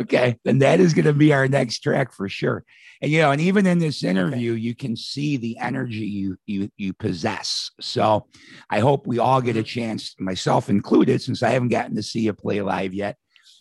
Okay, 0.00 0.36
then 0.44 0.58
that 0.58 0.80
is 0.80 0.92
going 0.92 1.04
to 1.04 1.12
be 1.12 1.32
our 1.32 1.46
next 1.46 1.78
track 1.78 2.12
for 2.12 2.28
sure. 2.28 2.64
And 3.00 3.12
you 3.12 3.20
know, 3.20 3.30
and 3.30 3.40
even 3.40 3.66
in 3.66 3.78
this 3.78 4.02
interview, 4.02 4.52
okay. 4.52 4.60
you 4.60 4.74
can 4.74 4.96
see 4.96 5.36
the 5.36 5.56
energy 5.58 6.06
you 6.06 6.36
you 6.46 6.70
you 6.76 6.92
possess. 6.92 7.70
So, 7.80 8.26
I 8.70 8.80
hope 8.80 9.06
we 9.06 9.18
all 9.18 9.40
get 9.40 9.56
a 9.56 9.60
mm-hmm. 9.60 9.66
chance, 9.66 10.14
myself 10.18 10.68
included, 10.68 11.22
since 11.22 11.42
I 11.42 11.50
haven't 11.50 11.68
gotten 11.68 11.94
to 11.96 12.02
see 12.02 12.20
you 12.20 12.32
play 12.32 12.60
live 12.60 12.92
yet. 12.92 13.16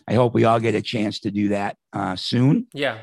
I 0.08 0.16
hope 0.16 0.34
we 0.34 0.44
all 0.46 0.60
get 0.60 0.76
a 0.76 0.82
chance 0.82 1.20
to 1.22 1.32
do 1.32 1.50
that 1.50 1.78
uh, 1.94 2.16
soon. 2.16 2.68
Yeah. 2.74 2.98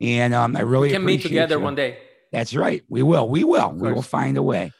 And 0.00 0.34
um, 0.34 0.56
I 0.56 0.60
really 0.60 0.88
we 0.88 0.94
can 0.94 1.04
meet 1.04 1.22
together 1.22 1.56
you. 1.56 1.60
one 1.60 1.74
day. 1.74 1.98
That's 2.32 2.54
right. 2.54 2.82
We 2.88 3.02
will. 3.02 3.28
We 3.28 3.44
will. 3.44 3.72
We 3.72 3.92
will 3.92 4.02
find 4.02 4.36
a 4.36 4.42
way. 4.42 4.72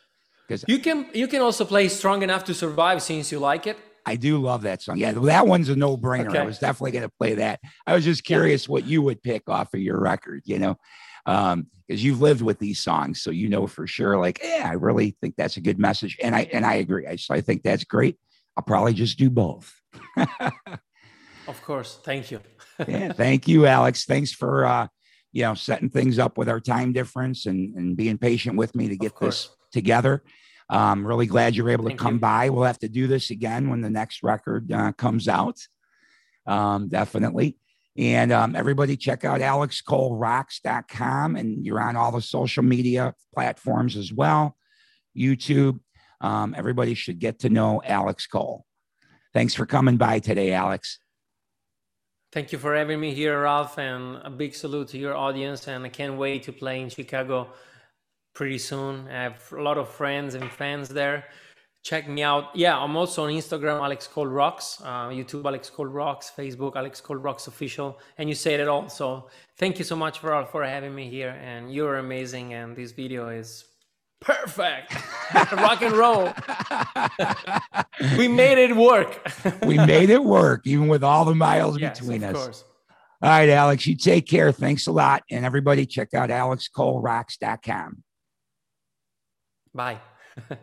Because 0.47 0.65
you 0.69 0.79
can 0.79 1.07
you 1.13 1.27
can 1.27 1.43
also 1.43 1.65
play 1.65 1.89
"Strong 1.89 2.23
Enough 2.23 2.45
to 2.45 2.55
Survive" 2.55 3.03
since 3.03 3.33
you 3.33 3.39
like 3.39 3.67
it. 3.67 3.77
I 4.09 4.17
do 4.17 4.39
love 4.39 4.63
that 4.63 4.83
song. 4.83 4.99
Yeah, 4.99 5.13
that 5.13 5.47
one's 5.47 5.69
a 5.69 5.77
no 5.77 5.97
brainer. 5.97 6.29
Okay. 6.29 6.39
I 6.39 6.45
was 6.45 6.59
definitely 6.59 6.93
going 6.93 7.05
to 7.05 7.15
play 7.19 7.35
that. 7.35 7.61
I 7.87 7.95
was 7.95 8.05
just 8.05 8.25
curious 8.25 8.69
what 8.69 8.87
you 8.87 9.03
would 9.03 9.23
pick 9.23 9.49
off 9.49 9.75
of 9.75 9.81
your 9.81 10.01
record. 10.01 10.43
You 10.45 10.59
know, 10.59 10.77
because 11.25 11.53
um, 11.53 11.67
you've 11.87 12.21
lived 12.21 12.43
with 12.43 12.59
these 12.59 12.81
songs, 12.81 13.21
so 13.21 13.31
you 13.31 13.49
know 13.49 13.67
for 13.67 13.87
sure. 13.87 14.19
Like, 14.19 14.41
yeah, 14.43 14.69
I 14.69 14.75
really 14.75 15.17
think 15.21 15.37
that's 15.37 15.59
a 15.59 15.61
good 15.61 15.79
message, 15.79 16.17
and 16.23 16.35
I 16.35 16.49
and 16.53 16.65
I 16.65 16.75
agree. 16.75 17.07
I 17.07 17.17
so 17.17 17.35
I 17.35 17.41
think 17.41 17.63
that's 17.63 17.85
great. 17.85 18.17
I'll 18.57 18.65
probably 18.65 18.95
just 18.95 19.19
do 19.19 19.31
both. 19.31 19.73
of 20.17 21.63
course. 21.63 22.01
Thank 22.03 22.31
you. 22.31 22.41
yeah, 22.87 23.13
thank 23.13 23.47
you, 23.47 23.67
Alex. 23.67 24.05
Thanks 24.05 24.33
for 24.33 24.65
uh, 24.65 24.89
you 25.33 25.43
know, 25.43 25.55
setting 25.55 25.91
things 25.91 26.19
up 26.19 26.39
with 26.39 26.49
our 26.49 26.61
time 26.61 26.93
difference 26.93 27.47
and, 27.47 27.75
and 27.77 27.97
being 27.97 28.19
patient 28.19 28.57
with 28.57 28.75
me 28.75 28.89
to 28.89 28.97
get 28.97 29.19
this 29.21 29.51
together. 29.73 30.23
Um, 30.71 31.07
really 31.07 31.27
glad 31.27 31.57
you're 31.57 31.71
able 31.71 31.87
Thank 31.87 31.99
to 31.99 32.03
come 32.03 32.15
you. 32.15 32.21
by. 32.21 32.51
We'll 32.51 32.65
have 32.65 32.79
to 32.81 32.89
do 32.89 33.07
this 33.07 33.31
again 33.31 33.71
when 33.71 33.81
the 33.81 33.91
next 33.91 34.23
record 34.23 34.71
uh, 34.71 34.93
comes 34.93 35.29
out. 35.29 35.59
Um, 36.47 36.89
definitely. 36.89 37.57
And 37.97 38.31
um, 38.33 38.55
everybody 38.55 38.97
check 38.97 39.25
out 39.25 39.41
alexcolerocks.com 39.41 41.37
and 41.37 41.67
you're 41.67 41.81
on 41.81 41.97
all 41.97 42.13
the 42.13 42.23
social 42.23 42.63
media 42.63 43.15
platforms 43.35 43.97
as 43.97 44.13
well, 44.13 44.57
YouTube. 45.17 45.81
Um, 46.21 46.55
everybody 46.57 46.95
should 46.95 47.19
get 47.19 47.41
to 47.41 47.49
know 47.49 47.83
Alex 47.85 48.27
Cole. 48.27 48.65
Thanks 49.35 49.55
for 49.55 49.67
coming 49.67 49.97
by 49.97 50.21
today, 50.21 50.53
Alex. 50.53 51.01
Thank 52.31 52.53
you 52.53 52.59
for 52.59 52.77
having 52.77 53.01
me 53.01 53.15
here, 53.15 53.43
Ralph, 53.43 53.79
and 53.79 54.19
a 54.23 54.31
big 54.31 54.55
salute 54.55 54.89
to 54.89 54.99
your 54.99 55.17
audience. 55.17 55.67
And 55.67 55.85
I 55.85 55.89
can't 55.89 56.19
wait 56.19 56.45
to 56.45 56.53
play 56.53 56.81
in 56.81 56.91
Chicago 56.91 57.49
pretty 58.39 58.57
soon. 58.57 59.09
I 59.09 59.25
have 59.25 59.53
a 59.53 59.61
lot 59.61 59.79
of 59.79 59.89
friends 59.89 60.37
and 60.37 60.49
fans 60.49 60.89
there. 60.89 61.25
Check 61.83 62.09
me 62.09 62.23
out. 62.23 62.45
Yeah, 62.55 62.79
I'm 62.79 62.97
also 62.97 63.25
on 63.25 63.31
Instagram, 63.31 63.83
Alex 63.83 64.07
Cole 64.07 64.29
Rocks, 64.29 64.81
uh, 64.85 65.09
YouTube, 65.09 65.45
Alex 65.45 65.69
Cole 65.71 65.87
Rocks, 65.87 66.31
Facebook, 66.37 66.77
Alex 66.77 67.01
Cole 67.01 67.17
Rocks 67.17 67.49
Official, 67.49 67.99
and 68.17 68.29
you 68.29 68.37
said 68.37 68.61
it 68.61 68.69
all. 68.69 68.89
So 68.89 69.29
thank 69.57 69.79
you 69.81 69.85
so 69.85 69.97
much 69.97 70.21
for 70.21 70.31
for 70.53 70.65
having 70.65 70.95
me 70.95 71.11
here. 71.11 71.37
And 71.43 71.75
you're 71.75 71.97
amazing. 71.97 72.55
And 72.55 72.77
this 72.77 72.93
video 72.93 73.29
is 73.29 73.65
perfect. 74.21 74.95
Rock 75.65 75.83
and 75.83 75.97
roll. 76.05 76.33
we 78.19 78.29
made 78.29 78.59
it 78.59 78.77
work. 78.77 79.11
we 79.67 79.79
made 79.79 80.11
it 80.11 80.23
work, 80.23 80.61
even 80.65 80.87
with 80.87 81.03
all 81.03 81.25
the 81.25 81.35
miles 81.35 81.77
yes, 81.81 81.99
between 81.99 82.23
of 82.23 82.37
us. 82.37 82.45
course. 82.45 82.65
All 83.21 83.31
right, 83.31 83.49
Alex, 83.49 83.85
you 83.85 83.97
take 83.97 84.29
care. 84.29 84.53
Thanks 84.53 84.87
a 84.87 84.93
lot. 84.93 85.25
And 85.29 85.45
everybody 85.45 85.87
check 85.87 86.15
out 86.15 86.31
alexcolerocks.com. 86.31 88.05
Bye. 89.79 90.01